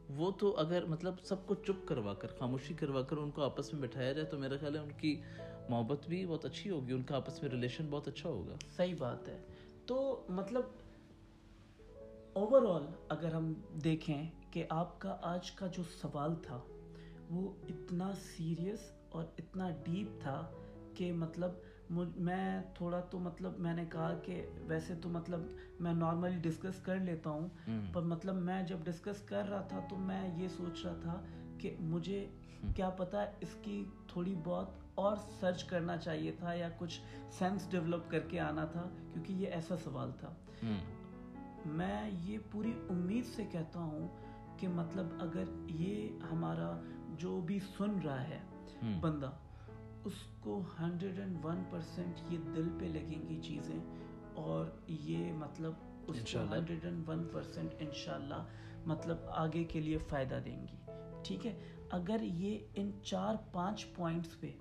[0.09, 3.73] وہ تو اگر مطلب سب کو چپ کروا کر خاموشی کروا کر ان کو آپس
[3.73, 5.21] میں بٹھایا جائے تو میرا خیال ہے ان کی
[5.69, 9.27] محبت بھی بہت اچھی ہوگی ان کا آپس میں ریلیشن بہت اچھا ہوگا۔ صحیح بات
[9.27, 9.41] ہے۔
[9.85, 10.61] تو مطلب
[12.33, 16.61] اوور آل اگر ہم دیکھیں کہ آپ کا آج کا جو سوال تھا
[17.29, 20.51] وہ اتنا سیریس اور اتنا ڈیپ تھا
[20.93, 21.51] کہ مطلب
[22.15, 25.39] میں تھوڑا تو مطلب میں نے کہا کہ ویسے تو مطلب
[25.79, 27.47] میں نارملی ڈسکس کر لیتا ہوں۔
[27.93, 31.21] پر مطلب میں جب ڈسکس کر رہا تھا تو میں یہ سوچ رہا تھا
[31.57, 32.29] کہ مجھے
[32.75, 37.01] کیا پتا اس کی تھوڑی بہت اور سرچ کرنا چاہیے تھا یا کچھ
[37.31, 40.33] سینس ڈیولپ کر کے آنا تھا کیونکہ یہ ایسا سوال تھا۔
[41.65, 44.07] میں یہ پوری امید سے کہتا ہوں
[44.59, 46.81] کہ مطلب اگر یہ ہمارا
[47.17, 48.39] جو بھی سن رہا ہے
[49.01, 49.31] بندہ
[50.03, 53.79] اس کو ہنڈریڈ اینڈ ون پرسینٹ یہ دل پہ لگیں گی چیزیں
[54.33, 55.73] اور یہ مطلب
[56.07, 58.45] اس کو ہنڈریڈ اینڈ ون پرسینٹ ان شاء اللہ
[58.85, 60.77] مطلب آگے کے لیے فائدہ دیں گی۔
[61.23, 61.59] ٹھیک ہے؟
[61.91, 64.51] اگر یہ ان چار پانچ پوائنٹس پہ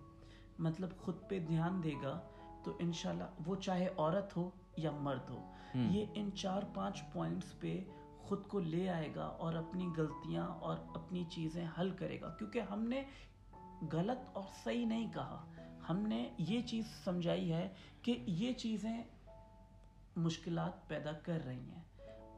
[0.62, 2.20] مطلب خود پہ دھیان دے گا
[2.64, 7.84] تو انشاءاللہ وہ چاہے عورت ہو یا مرد ہو یہ ان چار پانچ پوائنٹس پہ
[8.18, 12.60] خود کو لے آئے گا اور اپنی غلطیاں اور اپنی چیزیں حل کرے گا۔ کیونکہ
[12.60, 13.02] ہم نے
[13.92, 15.52] غلط اور صحیح نہیں کہا۔
[15.90, 17.68] ہم نے یہ چیز سمجھائی ہے
[18.02, 19.02] کہ یہ چیزیں
[20.16, 21.82] مشکلات پیدا کر رہی ہیں۔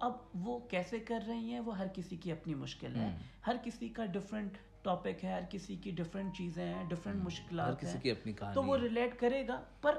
[0.01, 3.89] اب وہ کیسے کر رہی ہیں؟ وہ ہر کسی کی اپنی مشکل ہے۔ ہر کسی
[3.89, 8.33] کا ڈفرینٹ ٹاپک ہے ہر کسی کی ڈفرینٹ چیزیں ہیں ڈفرینٹ مشکلات کسی کی اپنی
[8.55, 9.99] تو وہ ریلیٹ کرے گا پر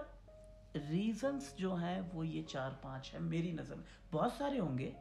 [0.89, 4.91] ریزنس جو ہیں وہ یہ چار پانچ ہیں۔ میری نظر میں بہت سارے ہوں گے۔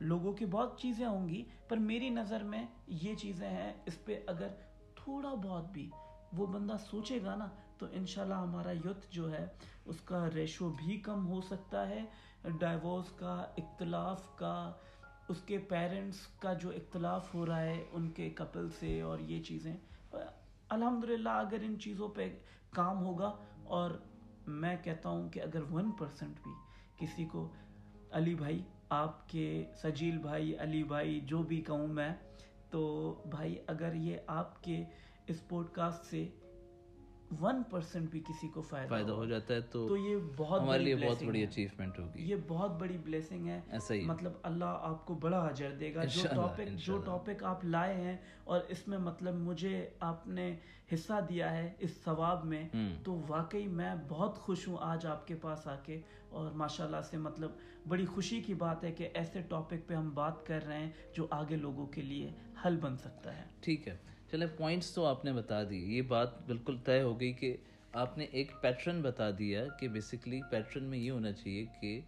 [0.00, 4.20] لوگوں کی بہت چیزیں ہوں گی پر میری نظر میں یہ چیزیں ہیں۔ اس پہ
[4.26, 4.48] اگر
[4.94, 5.90] تھوڑا بہت بھی
[6.32, 7.48] وہ بندہ سوچے گا نا
[7.78, 9.46] تو انشاءاللہ ہمارا یوتھ جو ہے
[9.84, 12.02] اس کا ریشو بھی کم ہو سکتا ہے۔
[12.60, 14.72] ڈائیورس کا اختلاف کا
[15.28, 19.42] اس کے پیرنٹس کا جو اختلاف ہو رہا ہے ان کے کپل سے اور یہ
[19.42, 19.72] چیزیں،
[20.12, 22.28] الحمدللہ اگر ان چیزوں پہ
[22.70, 23.32] کام ہوگا،
[23.64, 23.90] اور
[24.46, 26.52] میں کہتا ہوں کہ اگر ون پرسنٹ بھی
[26.96, 27.48] کسی کو،
[28.10, 32.12] علی بھائی، آپ کے سجیل بھائی، علی بھائی، جو بھی کہوں میں،
[32.70, 32.82] تو
[33.30, 34.82] بھائی اگر یہ آپ کے
[35.26, 36.26] اس پوڈ کاسٹ سے
[37.40, 40.82] ون پرسینٹ بھی کسی کو فائدہ فائدہ ہو جاتا ہے تو تو یہ بہت ہمارے
[40.82, 45.06] لیے بہت بڑی۔ اچیومنٹ ہوگی یہ بہت بڑی بلیسنگ ہے ایسا ہی۔ مطلب اللہ آپ
[45.06, 48.98] کو بڑا اجر دے گا جو ٹاپک جو۔ ٹاپک آپ لائے ہیں اور اس میں
[48.98, 50.56] مطلب مجھے آپ نے
[50.94, 52.68] حصہ دیا ہے اس ثواب میں۔
[53.04, 57.16] تو واقعی میں بہت خوش ہوں آج آپ کے پاس آ کے اور ماشاءاللہ سے
[57.16, 57.50] مطلب
[57.88, 61.26] بڑی خوشی کی بات ہے کہ ایسے ٹاپک پہ ہم بات کر رہے ہیں جو
[61.30, 62.30] آگے لوگوں کے لیے
[62.64, 63.96] حل بن سکتا ہے ٹھیک ہے
[64.36, 67.56] چلے پوائنٹس تو آپ نے بتا دی۔ یہ بات بالکل طے ہو گئی کہ
[67.92, 72.00] آپ نے ایک پیٹرن بتا دیا کہ بیسکلی پیٹرن میں یہ ہونا چاہیے کہ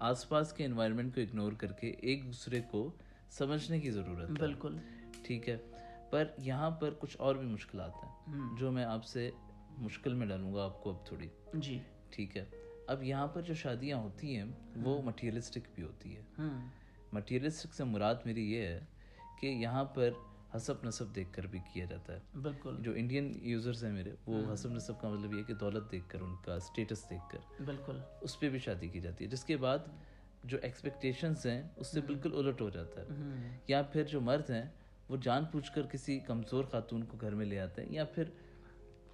[0.00, 2.92] آس پاس کے انوائرمنٹ کو اگنور کر کے ایک دوسرے کو
[3.30, 4.76] سمجھنے کی ضرورت ہے۔ بالکل۔
[5.22, 5.56] ٹھیک ہے۔
[6.10, 9.30] پر یہاں پر کچھ اور بھی مشکلات ہیں جو میں آپ سے
[9.78, 11.78] مشکل میں ڈالوں گا آپ کو اب تھوڑی۔ جی۔
[12.10, 12.44] ٹھیک ہے۔
[12.86, 14.44] اب یہاں پر جو شادیاں ہوتی ہیں
[14.76, 16.42] وہ مٹیریلسٹک بھی ہوتی ہے
[17.12, 18.80] مٹیریلسٹک سے مراد میری یہ ہے
[19.40, 20.10] کہ یہاں پر
[20.56, 24.52] حسب نصب دیکھ کر بھی کیا جاتا ہے۔ بالکل۔ جو انڈین یوزرز ہیں میرے وہ
[24.52, 27.98] حسب نصب کا مطلب یہ کہ دولت دیکھ کر ان کا اسٹیٹس دیکھ کر۔ بالکل۔
[28.20, 29.78] اس پہ بھی شادی کی جاتی ہے جس کے بعد
[30.44, 34.50] جو ایکسپیکٹیشنز ہیں اس سے بالکل الٹ ہو جاتا ہے۔ ہوں یا پھر جو مرد
[34.50, 34.64] ہیں
[35.08, 38.24] وہ جان پوچھ کر کسی کمزور خاتون کو گھر میں لے آتے ہیں یا پھر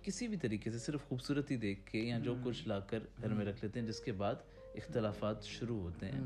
[0.03, 3.46] کسی بھی طریقے سے صرف خوبصورتی دیکھ کے یا جو کچھ لا کر گھر میں
[3.46, 4.35] رکھ لیتے ہیں جس کے بعد
[4.74, 6.20] اختلافات شروع ہوتے ہیں۔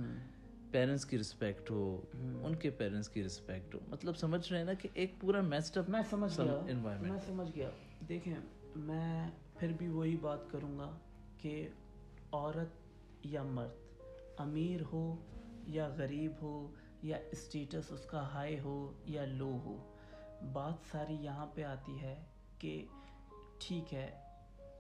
[0.73, 4.73] پیرنٹس کی رسپیکٹ ہو ان کے پیرنٹس کی رسپیکٹ ہو۔ مطلب سمجھ رہے ہیں نا
[4.73, 6.61] کہ ایک پورا میسڈ اپ میں سمجھ گیا۔
[7.01, 7.71] میں سمجھ گیا۔
[8.09, 8.35] دیکھیں
[8.77, 10.99] میں پھر بھی وہی بات کروں گا
[11.39, 11.69] کہ
[12.33, 14.01] عورت یا مرد
[14.37, 15.17] امیر ہو
[15.67, 19.77] یا غریب ہو یا اسٹیٹس اس کا ہائی ہو یا لو ہو
[20.53, 22.25] بات ساری یہاں پہ آتی ہے
[22.59, 22.85] کہ
[23.59, 24.11] ٹھیک ہے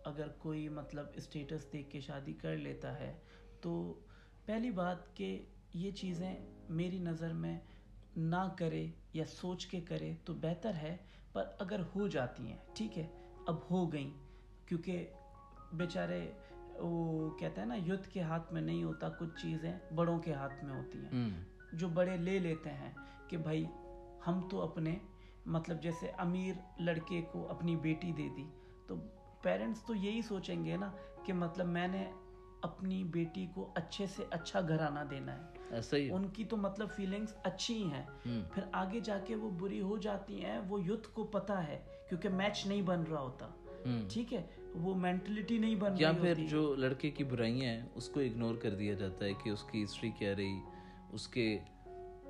[0.04, 3.12] اگر کوئی مطلب اسٹیٹس دیکھ کے شادی کر لیتا ہے
[3.60, 3.94] تو
[4.46, 5.42] پہلی بات کہ
[5.74, 6.36] یہ چیزیں
[6.68, 7.60] میری نظر میں
[8.16, 10.96] نہ کرے یا سوچ کے کرے تو بہتر ہے
[11.32, 13.06] پر اگر ہو جاتی ہیں ٹھیک ہے
[13.46, 14.10] اب ہو گئیں۔
[14.66, 15.06] کیونکہ
[15.72, 16.32] بیچارے
[16.78, 20.64] وہ کہتے ہیں نا یدھ کے ہاتھ میں نہیں ہوتا کچھ چیزیں بڑوں کے ہاتھ
[20.64, 21.30] میں ہوتی ہیں۔
[21.72, 22.90] جو بڑے لے لیتے ہیں
[23.28, 23.64] کہ بھائی
[24.26, 24.98] ہم تو اپنے
[25.46, 28.44] مطلب جیسے امیر لڑکے کو اپنی بیٹی دے دی
[28.86, 28.94] تو
[29.42, 30.90] پیرنٹس تو یہی سوچیں گے نا
[31.24, 32.10] کہ مطلب میں نے
[32.62, 35.61] اپنی بیٹی کو اچھے سے اچھا گھرانہ دینا ہے۔
[36.10, 38.04] ان کی تو مطلب فیلنگس اچھی ہی ہیں۔
[38.54, 42.28] پھر آگے جا کے وہ بری ہو جاتی ہیں وہ یوتھ کو پتا ہے کیونکہ
[42.28, 43.48] میچ نہیں بن رہا ہوتا۔
[44.08, 47.82] ٹھیک ہے؟ وہ مینٹلٹی نہیں بن یا رہی پھر ہوتی۔ جو لڑکے کی برائیاں ہیں
[47.94, 50.60] اس کو اگنور کر دیا جاتا ہے کہ اس کی ہسٹری کیا رہی
[51.12, 51.58] اس کے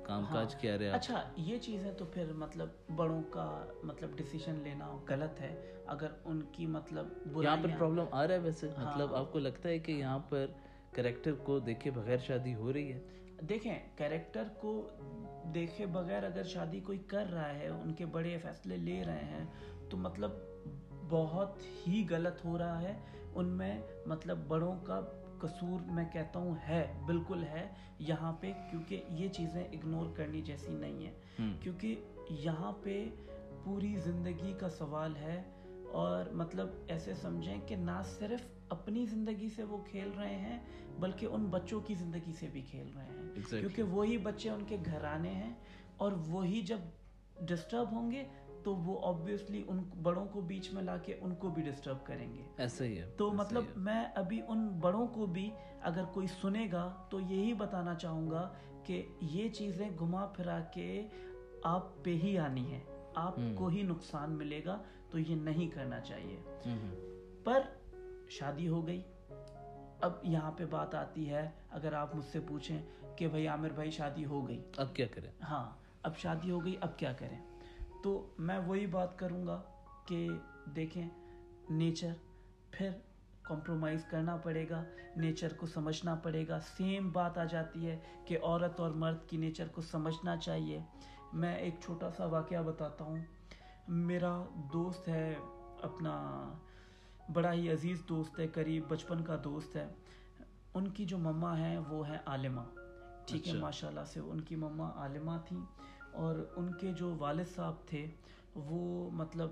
[0.03, 4.55] کام کاج کیا رہا اچھا یہ چیز ہے تو پھر مطلب بڑوں کا مطلب ڈیسیشن
[4.63, 7.07] لینا غلط ہے۔ اگر ان کی مطلب
[7.43, 10.19] یہاں پر پرابلم آ رہا ہے ویسے۔ ہاں۔ مطلب آپ کو لگتا ہے کہ یہاں
[10.19, 10.45] پر
[10.91, 13.01] کریکٹر کو دیکھے بغیر شادی ہو رہی ہے؟
[13.41, 14.89] دیکھیں کیریکٹر کو
[15.53, 19.45] دیکھے بغیر اگر شادی کوئی کر رہا ہے ان کے بڑے فیصلے لے رہے ہیں
[19.89, 20.31] تو مطلب
[21.09, 22.93] بہت ہی غلط ہو رہا ہے
[23.35, 25.01] ان میں مطلب بڑوں کا
[25.41, 27.67] قصور میں کہتا ہوں ہے بالکل ہے
[27.99, 31.95] یہاں پہ کیونکہ یہ چیزیں اگنور کرنی جیسی نہیں ہیں۔ کیونکہ
[32.29, 33.09] یہاں پہ
[33.63, 35.43] پوری زندگی کا سوال ہے
[35.91, 40.59] اور مطلب ایسے سمجھیں کہ نہ صرف اپنی زندگی سے وہ کھیل رہے ہیں
[40.99, 43.59] بلکہ ان بچوں کی زندگی سے بھی کھیل رہے ہیں Exactly.
[43.59, 45.53] کیونکہ وہی بچے ان کے گھرانے ہیں
[45.97, 46.79] اور وہی جب
[47.47, 48.23] ڈسٹرب ہوں گے
[48.63, 52.27] تو وہ آبویسلی ان بڑوں کو بیچ میں لا کے ان کو بھی ڈسٹرب کریں
[52.33, 55.49] گے ایسا ہی ہے تو ایسا مطلب۔ میں ابھی ان بڑوں کو بھی
[55.81, 58.47] اگر کوئی سنے گا تو یہی بتانا چاہوں گا
[58.83, 60.87] کہ یہ چیزیں گھما پھرا کے
[61.63, 62.79] آپ پہ ہی آنی ہے
[63.15, 64.77] آپ کو ہی نقصان ملے گا
[65.09, 66.37] تو یہ نہیں کرنا چاہیے۔
[67.43, 67.61] پر
[68.39, 69.01] شادی ہو گئی۔
[70.01, 72.81] اب یہاں پہ بات آتی ہے اگر آپ مجھ سے پوچھیں
[73.17, 75.69] کہ بھائی عامر بھائی شادی ہو گئی۔ اب کیا کریں؟ ہاں
[76.03, 77.39] اب شادی ہو گئی اب کیا کریں؟
[78.03, 79.61] تو میں وہی بات کروں گا
[80.07, 80.29] کہ
[80.75, 81.09] دیکھیں
[81.69, 82.13] نیچر
[82.71, 82.89] پھر
[83.43, 84.83] کمپرومائز کرنا پڑے گا
[85.15, 89.37] نیچر کو سمجھنا پڑے گا۔ سیم بات آ جاتی ہے کہ عورت اور مرد کی
[89.37, 90.79] نیچر کو سمجھنا چاہیے۔
[91.33, 93.17] میں ایک چھوٹا سا واقعہ بتاتا ہوں۔
[93.87, 94.43] میرا
[94.73, 95.35] دوست ہے
[95.81, 96.13] اپنا
[97.33, 99.87] بڑا ہی عزیز دوست ہے قریب بچپن کا دوست ہے
[100.73, 102.61] ان کی جو مما ہیں وہ ہیں عالمہ
[103.27, 105.61] ٹھیک ہے اچھا۔ ماشاء اللہ سے ان کی مما عالمہ تھیں
[106.13, 108.05] اور ان کے جو والد صاحب تھے
[108.55, 109.49] وہ مطلب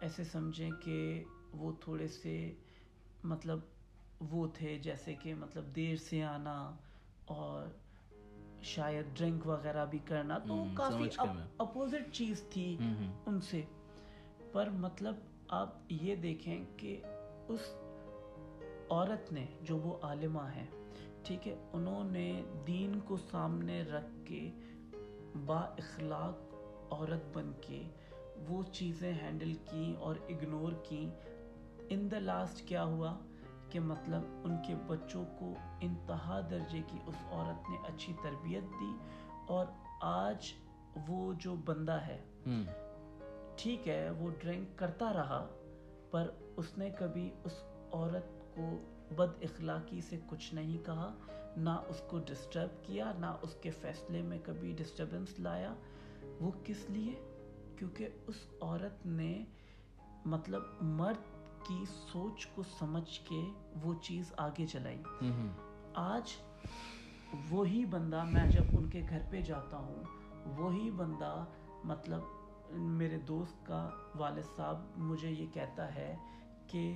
[0.00, 2.34] ایسے سمجھیں کہ وہ تھوڑے سے
[3.24, 3.58] مطلب
[4.20, 6.54] وہ تھے جیسے کہ مطلب دیر سے آنا
[7.26, 7.66] اور
[8.62, 11.08] شاید ڈرنک وغیرہ بھی کرنا تو کافی۔
[11.58, 12.76] اپوزٹ چیز تھی۔
[13.26, 13.62] ان سے
[14.52, 15.14] پر مطلب
[15.48, 17.00] آپ یہ دیکھیں کہ
[17.48, 17.60] اس
[18.90, 20.66] عورت نے جو وہ عالمہ ہے
[21.22, 24.50] ٹھیک ہے انہوں نے دین کو سامنے رکھ کے
[25.46, 26.54] با اخلاق
[26.92, 27.82] عورت بن کے
[28.48, 31.10] وہ چیزیں ہینڈل کی اور اگنور کی
[31.88, 33.16] ان دا لاسٹ کیا ہوا؟
[33.70, 38.92] کہ مطلب ان کے بچوں کو انتہا درجے کی اس عورت نے اچھی تربیت دی
[39.46, 39.66] اور
[40.00, 40.52] آج
[41.08, 42.18] وہ جو بندہ ہے
[43.56, 45.46] ٹھیک ہے وہ ڈرنک کرتا رہا۔
[46.16, 47.52] پر اس نے کبھی اس
[47.92, 48.82] عورت کو
[49.16, 51.14] بد اخلاقی سے کچھ نہیں کہا
[51.56, 55.74] نہ اس کو ڈسٹرب کیا نہ اس کے فیصلے میں کبھی ڈسٹربنس لایا۔
[56.40, 57.14] وہ کس لیے؟
[57.78, 59.44] کیونکہ اس عورت نے
[60.24, 63.42] مطلب مرد کی سوچ کو سمجھ کے
[63.82, 65.02] وہ چیز آگے چلائی۔
[65.94, 66.32] آج
[67.50, 70.04] وہی بندہ میں جب ان کے گھر پہ جاتا ہوں
[70.56, 71.44] وہی بندہ
[71.84, 72.20] مطلب
[72.70, 76.16] میرے دوست کا والد صاحب مجھے یہ کہتا ہے
[76.66, 76.94] کہ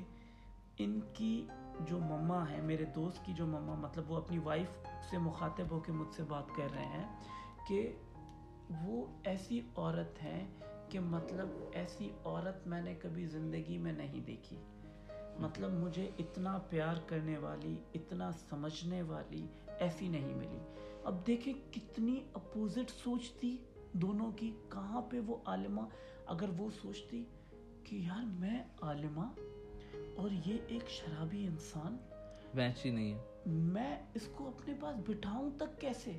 [0.78, 1.46] ان کی
[1.80, 4.68] جو مما ہے میرے دوست کی جو مما مطلب وہ اپنی وائف
[5.10, 7.24] سے مخاطب ہو کے مجھ سے بات کر رہے ہیں
[7.68, 7.92] کہ
[8.84, 10.46] وہ ایسی عورت ہیں
[10.88, 14.56] کہ مطلب ایسی عورت میں نے کبھی زندگی میں نہیں دیکھی۔
[15.38, 19.46] مطلب مجھے اتنا پیار کرنے والی، اتنا سمجھنے والی
[19.78, 20.58] ایسی نہیں ملی۔
[21.04, 23.56] اب دیکھیں کتنی اپوزٹ سوچ تھی۔
[23.92, 25.80] دونوں کی کہاں پہ وہ عالمہ
[26.26, 27.24] اگر وہ سوچتی
[27.84, 29.26] کہ یار میں عالمہ
[30.16, 31.96] اور یہ ایک شرابی انسان
[32.84, 36.18] ہی نہیں ہے۔ میں اس کو اپنے پاس بٹھاؤں تک کیسے؟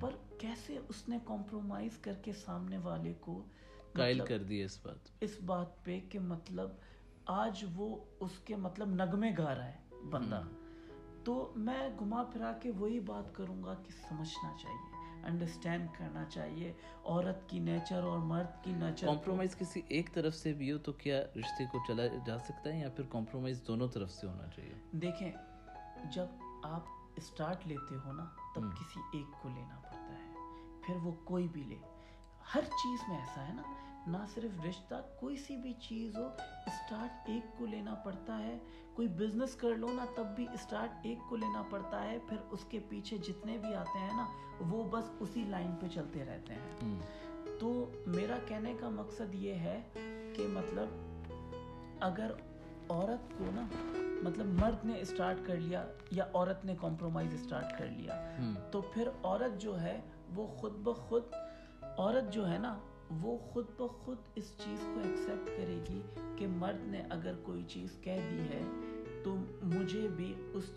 [0.00, 3.44] پر کیسے اس نے کمپرومائز کر کے سامنے والے کو
[3.92, 6.70] قائل مطلب کر دی اس بات؟ اس بات پہ کہ مطلب
[7.26, 9.78] آج وہ اس کے مطلب نغمے گا رہا ہے
[10.10, 10.42] بندہ۔
[11.24, 14.95] تو میں گھما پھرا کے وہی بات کروں گا کہ سمجھنا چاہیے۔
[15.26, 16.72] انڈرسٹینڈ کرنا چاہیے۔
[17.04, 20.92] عورت کی نیچر اور مرد کی نیچر کمپرومائز کسی ایک طرف سے بھی ہو تو
[20.92, 24.74] کیا رشتے کو چلا جا سکتا ہے یا پھر کمپرومائز دونوں طرف سے ہونا چاہیے؟
[24.92, 25.32] دیکھیں
[26.12, 26.26] جب
[26.62, 26.82] آپ
[27.16, 30.34] اسٹارٹ لیتے ہو نا تب۔ کسی ایک کو لینا پڑتا ہے۔
[30.86, 31.76] پھر وہ کوئی بھی لے۔
[32.54, 33.62] ہر چیز میں ایسا ہے نا
[34.06, 36.26] نہ صرف رشتہ کوئی سی بھی چیز ہو
[36.66, 38.58] اسٹارٹ ایک کو لینا پڑتا ہے۔
[38.96, 42.64] کوئی بزنس کر لو نا تب بھی اسٹارٹ ایک کو لینا پڑتا ہے پھر اس
[42.64, 44.26] کے پیچھے جتنے بھی آتے ہیں نا
[44.70, 47.00] وہ بس اسی لائن پہ چلتے رہتے ہیں۔
[47.60, 49.82] تو میرا کہنے کا مقصد یہ ہے
[50.36, 50.86] کہ مطلب
[52.00, 52.30] اگر
[52.88, 53.66] عورت کو نا
[54.22, 58.36] مطلب مرد نے اسٹارٹ کر لیا یا عورت نے کمپرومائز اسٹارٹ کر لیا
[58.70, 60.00] تو پھر عورت جو ہے
[60.34, 61.22] وہ خود بخود
[61.98, 62.78] عورت جو ہے نا
[63.10, 66.00] وہ خود بخود اس چیز کو ایکسیپٹ کرے گی
[66.36, 68.62] کہ مرد نے اگر کوئی چیز کہہ دی ہے
[69.24, 70.70] تو مجھے بھی اس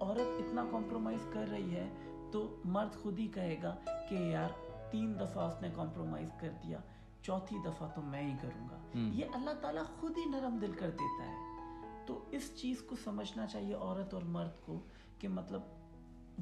[0.00, 1.88] عورت اتنا کمپرومائز کر رہی ہے
[2.32, 3.74] تو مرد خود ہی کہے گا
[4.08, 4.50] کہ یار
[4.90, 6.78] تین دفعہ اس نے کمپرومائز کر دیا
[7.22, 10.90] چوتھی دفعہ تو میں ہی کروں گا۔ یہ اللہ تعالیٰ خود ہی نرم دل کر
[10.90, 11.34] دیتا ہے
[12.06, 14.78] تو اس چیز کو سمجھنا چاہیے عورت اور مرد کو
[15.18, 15.60] کہ مطلب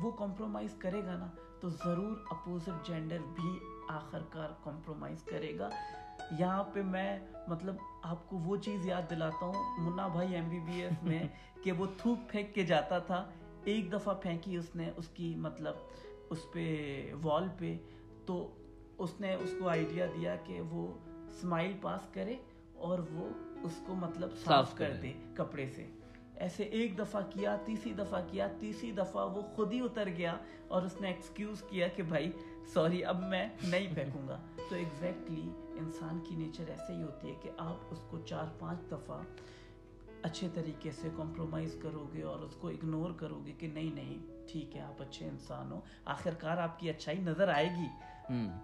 [0.03, 1.27] وہ کمپرومائز کرے گا نا
[1.61, 5.69] تو ضرور اپوزٹ جینڈر بھی آخر کار کمپرومائز کرے گا
[6.39, 7.19] یہاں پہ میں
[7.49, 11.23] مطلب آپ کو وہ چیز یاد دلاتا ہوں منا بھائی ایم بی بی ایس میں
[11.65, 13.31] کہ وہ تھوک پھینک کے جاتا تھا
[13.65, 15.75] ایک دفعہ پھینکی اس نے اس کی مطلب
[16.31, 16.65] اس پہ
[17.23, 17.77] وال پہ
[18.27, 18.55] تو
[18.99, 20.87] اس نے اس کو آئیڈیا دیا کہ وہ
[21.29, 22.37] اسمائل پاس کرے
[22.75, 23.29] اور وہ
[23.63, 25.87] اس کو مطلب صاف کر۔ دے کپڑے سے
[26.35, 30.37] ایسے ایک دفعہ کیا تیسری دفعہ کیا تیسری دفعہ وہ خود ہی اتر گیا
[30.69, 32.31] اور اس نے ایکسکیوز کیا کہ بھائی
[32.73, 35.49] سوری اب میں نہیں پھینکوں گا تو ایگزیکٹلی
[35.79, 39.23] انسان کی نیچر ایسے ہی ہوتی ہے کہ آپ اس کو چار پانچ دفعہ
[40.23, 44.49] اچھے طریقے سے کمپرومائز کرو گے اور اس کو اگنور کرو گے کہ نہیں نہیں
[44.49, 47.89] ٹھیک ہے آپ اچھے انسان ہو آخر کار آپ کی اچھائی نظر آئے گی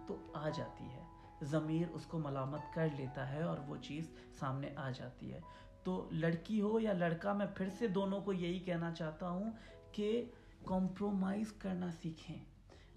[0.06, 1.04] تو آ جاتی ہے
[1.42, 5.40] ضمیر اس کو ملامت کر لیتا ہے اور وہ چیز سامنے آ جاتی ہے
[5.84, 9.50] تو لڑکی ہو یا لڑکا میں پھر سے دونوں کو یہی کہنا چاہتا ہوں
[9.92, 10.24] کہ
[10.66, 12.49] کمپرومائز کرنا سیکھیں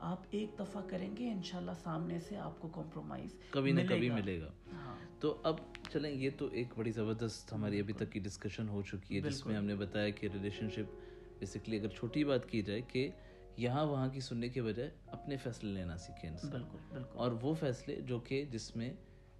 [0.03, 4.41] آپ ایک دفعہ کریں گے انشاءاللہ سامنے سے آپ کو کمپرومائز کبھی نہ کبھی ملے
[4.41, 5.55] گا۔ ہاں۔ تو اب
[5.89, 9.45] چلیں یہ تو ایک بڑی زبردست ہماری ابھی تک کی ڈسکشن ہو چکی ہے جس
[9.45, 10.93] میں ہم نے بتایا کہ ریلیشن شپ
[11.39, 13.09] بیسکلی اگر چھوٹی بات کی جائے کہ
[13.57, 17.53] یہاں وہاں کی سننے کے بجائے اپنے فیصلے لینا سیکھیں انسان۔ بالکل بالکل۔ اور وہ
[17.53, 18.93] فیصلے جو کہ جس میں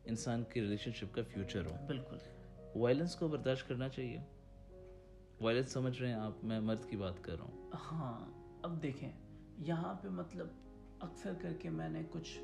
[0.06, 2.18] انسان کی ریلیشن شپ کا فیوچر ہو۔ بالکل۔
[2.76, 4.18] وائلنس کو برداشت کرنا چاہیے۔
[5.42, 8.32] وائلنس سمجھ رہے ہیں آپ میں مرد کی بات کر رہا ہوں۔ ہاں
[8.64, 9.12] اب دیکھیں۔
[9.58, 10.48] یہاں پہ مطلب
[11.00, 12.40] اکثر کر کے میں نے کچھ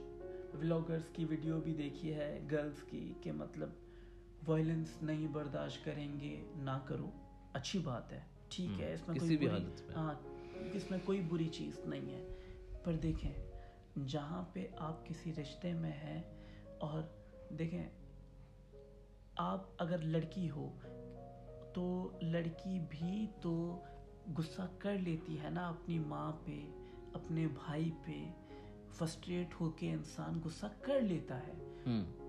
[0.53, 3.69] ولاگرس کی ویڈیو بھی دیکھی ہے گرلس کی کہ مطلب
[4.47, 7.09] وائلنس نہیں برداشت کریں گے نہ کرو
[7.53, 8.19] اچھی بات ہے
[8.49, 10.13] ٹھیک ہے اس میں کسی کوئی بھی حالت۔ ہاں
[10.73, 12.35] اس میں کوئی بری چیز نہیں ہے۔
[12.83, 13.33] پر دیکھیں
[14.07, 16.21] جہاں پہ آپ کسی رشتے میں ہیں
[16.77, 17.03] اور
[17.53, 17.89] دیکھیں
[19.35, 20.75] آپ اگر لڑکی ہو
[21.73, 23.81] تو لڑکی بھی تو
[24.37, 26.78] غصہ کر لیتی ہے نا اپنی ماں پہ۔
[27.13, 28.23] اپنے بھائی پہ
[28.91, 31.53] فرسٹریٹ ہو کے انسان غصہ کر لیتا ہے۔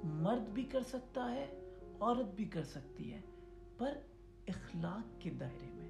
[0.04, 1.46] مرد بھی کر سکتا ہے
[2.00, 3.20] عورت بھی کر سکتی ہے
[3.78, 3.92] پر
[4.48, 5.88] اخلاق کے دائرے میں۔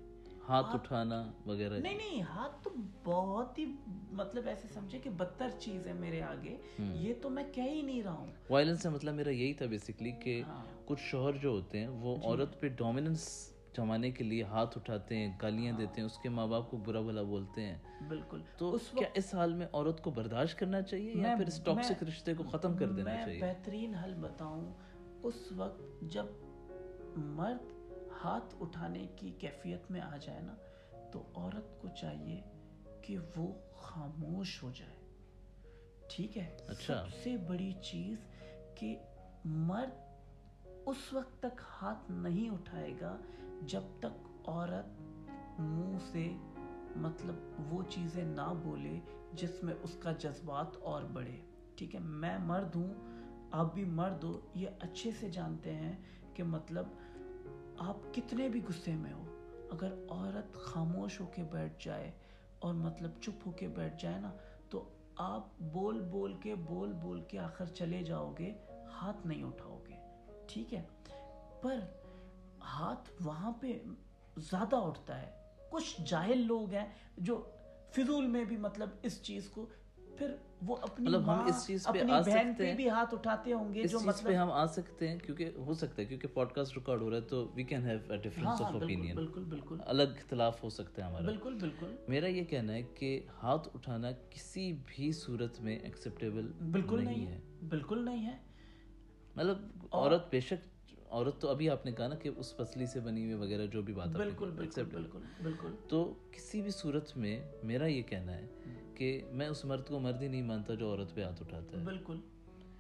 [0.49, 2.71] ہاتھ اٹھانا وغیرہ۔ نہیں نہیں ہاتھ تو
[3.05, 3.65] بہت ہی
[4.13, 8.03] مطلب ایسے سمجھے کہ بدتر چیز ہے میرے آگے۔ یہ تو میں کہہ ہی نہیں
[8.03, 11.81] رہا ہوں۔ وائلنس سے مطلب میرا یہی تھا بیسکلی کہ ہاں۔ کچھ شوہر جو ہوتے
[11.81, 16.19] ہیں وہ عورت پہ ڈومیننس جمانے کے لیے ہاتھ اٹھاتے ہیں گالیاں دیتے ہیں اس
[16.19, 17.79] کے ماں باپ کو برا بھلا بولتے ہیں۔
[18.09, 22.03] بالکل۔ تو کیا اس حال میں عورت کو برداشت کرنا چاہیے یا پھر اس ٹاکسک
[22.03, 24.73] رشتے کو ختم کر دینا میں چاہیے؟ بہترین حل بتاؤں۔
[25.23, 26.27] اس وقت جب
[27.17, 27.71] مرد
[28.25, 30.55] ہاتھ اٹھانے کی کیفیت میں آ جائے نا
[31.13, 32.41] تو عورت کو چاہیے
[33.03, 34.97] کہ وہ خاموش ہو جائے۔
[36.17, 38.17] ٹھیک ہے؟ اچھا۔ سب سے بڑی چیز
[38.75, 38.97] کہ
[39.45, 40.11] مرد
[40.87, 43.17] اس وقت تک ہاتھ نہیں اٹھائے گا
[43.61, 45.01] جب تک عورت
[45.61, 46.37] منہ سے
[46.97, 47.35] مطلب
[47.71, 49.01] وہ چیزیں نہ بولے
[49.33, 51.41] جس میں اس کا جذبات اور بڑھے۔
[51.77, 52.95] ٹھیک ہے، میں مرد ہوں،
[53.51, 55.97] آپ بھی مرد ہو، یہ اچھے سے جانتے ہیں
[56.35, 56.87] کہ مطلب
[57.79, 59.25] آپ کتنے بھی غصے میں ہو،
[59.71, 62.11] اگر عورت خاموش ہو کے بیٹھ جائے
[62.59, 64.33] اور مطلب چپ ہو کے بیٹھ جائے نا،
[64.71, 68.53] تو آپ بول بول کے بول بول کے آخر چلے جاؤ گے،
[68.87, 69.95] ہاتھ نہیں اٹھاؤ گے۔
[70.49, 70.83] ٹھیک ہے،
[71.63, 71.79] پر
[72.65, 73.79] ہاتھ وہاں پہ
[74.37, 75.31] زیادہ اٹھتا ہے۔
[75.71, 77.43] کچھ جاہل لوگ ہیں جو
[77.97, 79.67] فضول میں بھی مطلب اس چیز کو
[80.19, 83.75] پھر وہ اپنی مطلب ہم اس چیز پہ آ سکتے ہیں۔ بھی ہاتھ اٹھاتے ہوں
[83.75, 86.29] گے اس جو چیز پہ مطلب ہم آ سکتے ہیں کیونکہ ہو سکتا ہے کیونکہ
[86.29, 89.15] پوڈ کاسٹ ریکارڈ ہو رہا ہے تو وی کین ہیو اے ہاں آف بالکل اوپینین
[89.17, 93.27] بالکل بالکل۔ الگ اختلاف ہو سکتا ہے ہمارا۔ بالکل بالکل۔ میرا یہ کہنا ہے کہ
[93.43, 98.37] ہاتھ اٹھانا کسی بھی صورت میں ایکسیپٹیبل بالکل نہیں ہے بالکل نہیں ہے۔
[99.37, 99.59] مطلب
[99.93, 100.70] عورت بے شک
[101.11, 103.83] عورت تو ابھی آپ نے کہا نا کہ اس پسلی سے بنی ہوئی وغیرہ جو
[103.83, 108.47] بھی بات بالکل بالکل۔ بالکل بالکل۔ تو کسی بھی صورت میں میرا یہ کہنا ہے
[108.95, 111.85] کہ میں اس مرد کو مرد ہی نہیں مانتا جو عورت پہ ہاتھ اٹھاتا ہے۔
[111.85, 112.21] بالکل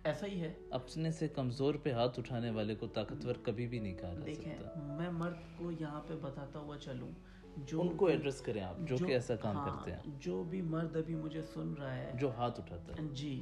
[0.05, 3.95] ایسا ہی ہے۔ اپنے سے کمزور پہ ہاتھ اٹھانے والے کو طاقتور کبھی بھی نہیں
[3.95, 7.09] کہا جا سکتا۔ میں مرد کو یہاں پہ بتاتا ہوا چلوں۔
[7.57, 10.63] جو ان کو ایڈریس کریں آپ جو کہ ایسا کام ہاں، کرتے ہیں۔ جو بھی
[10.63, 13.41] مرد ابھی مجھے سن رہا ہے۔ جو ہاتھ اٹھاتا ہے۔ جی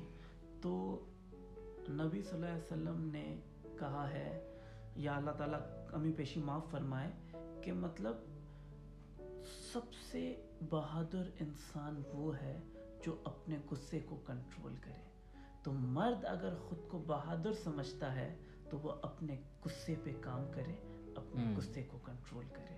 [0.60, 1.02] تو
[1.88, 3.36] نبی صلی اللہ علیہ وسلم نے
[3.78, 4.47] کہا ہے
[4.98, 7.10] یا اللہ تعالیٰ کمی پیشی معاف فرمائے
[7.62, 8.14] کہ مطلب
[9.72, 12.60] سب سے بہادر انسان وہ ہے
[13.06, 15.08] جو اپنے غصے کو کنٹرول کرے۔
[15.62, 18.36] تو مرد اگر خود کو بہادر سمجھتا ہے
[18.70, 20.74] تو وہ اپنے غصے پہ کام کرے
[21.16, 22.76] اپنے غصے کو کنٹرول کرے۔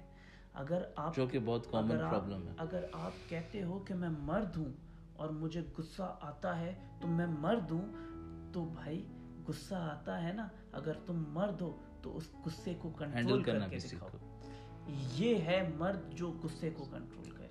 [0.54, 4.56] اگر آپ جو کہ بہت کامن پرابلم ہے۔ اگر آپ کہتے ہو کہ میں مرد
[4.56, 4.72] ہوں
[5.16, 7.92] اور مجھے غصہ آتا ہے تو میں مرد ہوں
[8.52, 9.06] تو بھائی
[9.48, 13.68] غصہ آتا ہے نا۔ اگر تم مرد ہو تو اس غصے کو کنٹرول کر کرنا
[13.68, 14.08] کے دکھاؤ۔
[15.16, 17.46] یہ ہے مرد جو غصے کو کنٹرول کرے۔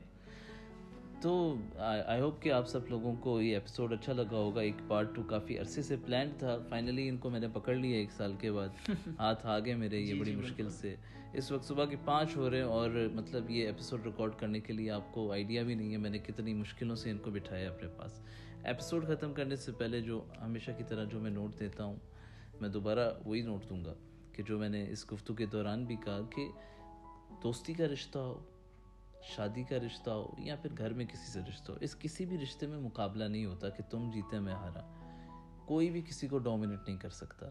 [1.22, 5.16] تو آئی ہوپ کہ آپ سب لوگوں کو یہ ایپیسوڈ اچھا لگا ہوگا۔ ایک پارٹ
[5.16, 8.34] ٹو کافی عرصے سے پلانڈ تھا۔ فائنلی ان کو میں نے پکڑ لیا ایک سال
[8.40, 10.96] کے بعد۔ ہاتھ آگے میرے جی، یہ بڑی مشکل سے۔
[11.34, 14.74] اس وقت صبح کے پانچ ہو رہے ہیں اور مطلب یہ ایپیسوڈ ریکارڈ کرنے کے
[14.74, 17.70] لیے آپ کو آئیڈیا بھی نہیں ہے۔ میں نے کتنی مشکلوں سے ان کو بٹھایا
[17.70, 18.22] اپنے پاس۔
[18.64, 21.96] ایپیسوڈ ختم کرنے سے پہلے جو ہمیشہ کی طرح جو میں نوٹ دیتا ہوں
[22.62, 23.94] میں دوبارہ وہی نوٹ دوں گا۔
[24.40, 26.48] کہ جو میں نے اس گفتگو کے دوران بھی کہا کہ
[27.44, 28.44] دوستی کا رشتہ ہو
[29.24, 32.38] شادی کا رشتہ ہو یا پھر گھر میں کسی سے رشتہ ہو اس کسی بھی
[32.38, 34.82] رشتے میں مقابلہ نہیں ہوتا کہ تم جیتے میں ہارا۔
[35.66, 37.50] کوئی بھی کسی کو ڈومینیٹ نہیں کر سکتا۔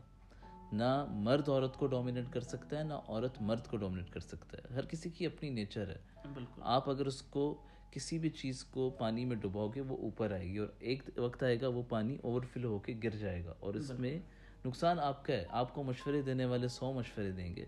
[0.73, 4.59] نہ مرد عورت کو ڈومینیٹ کر سکتا ہے نہ عورت مرد کو ڈومینیٹ کر سکتا
[4.59, 5.99] ہے۔ ہر کسی کی اپنی نیچر ہے۔
[6.35, 10.33] بالکل۔ آپ اگر اس کو کسی بھی چیز کو پانی میں ڈباؤ گے وہ اوپر
[10.33, 13.45] آئے گی اور ایک وقت آئے گا وہ پانی اوور فل ہو کے گر جائے
[13.45, 14.19] گا اور اس میں
[14.65, 17.65] نقصان آپ کا ہے آپ کو مشورے دینے والے سو مشورے دیں گے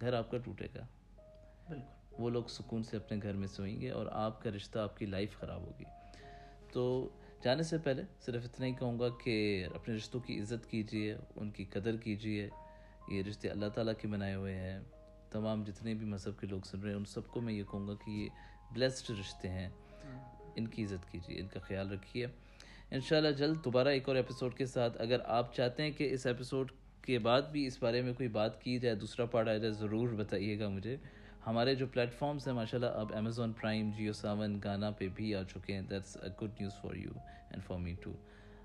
[0.00, 0.86] گھر آپ کا ٹوٹے گا۔
[1.68, 1.84] بالکل۔
[2.18, 5.06] وہ لوگ سکون سے اپنے گھر میں سوئیں گے اور آپ کا رشتہ آپ کی
[5.06, 5.84] لائف خراب ہوگی۔
[6.72, 7.08] تو
[7.44, 11.50] جانے سے پہلے صرف اتنا ہی کہوں گا کہ اپنے رشتوں کی عزت کیجیے ان
[11.50, 12.48] کی قدر کیجیے۔
[13.08, 14.80] یہ رشتے اللہ تعالیٰ کے بنائے ہوئے ہیں۔
[15.30, 17.88] تمام جتنے بھی مذہب کے لوگ سن رہے ہیں ان سب کو میں یہ کہوں
[17.88, 18.28] گا کہ یہ
[18.72, 19.68] بلیسڈ رشتے ہیں۔
[20.54, 22.26] ان کی عزت کیجیے ان کا خیال رکھیے۔
[22.94, 26.72] انشاءاللہ جلد دوبارہ ایک اور ایپیسوڈ کے ساتھ اگر آپ چاہتے ہیں کہ اس ایپیسوڈ
[27.02, 30.08] کے بعد بھی اس بارے میں کوئی بات کی جائے، دوسرا پارٹ آ جائے، ضرور
[30.08, 30.96] بتائیے گا مجھے۔
[31.46, 35.34] ہمارے جو پلیٹ فارمس ہیں ماشاء اللہ اب امیزون پرائم جیو ساون گانا پہ بھی
[35.34, 37.12] آ چکے ہیں۔ That's a good news for you
[37.50, 38.12] and for me too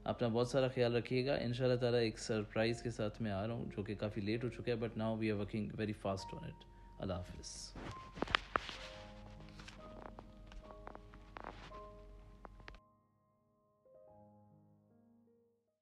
[0.04, 3.32] اپنا بہت سارا خیال رکھیے گا۔ ان شاء اللہ تعالیٰ ایک سرپرائز کے ساتھ میں
[3.32, 5.70] آ رہا ہوں، جو کہ کافی لیٹ ہو چکا ہے but now we are working
[5.78, 6.66] very fast on it
[7.00, 8.37] اللہ حافظ۔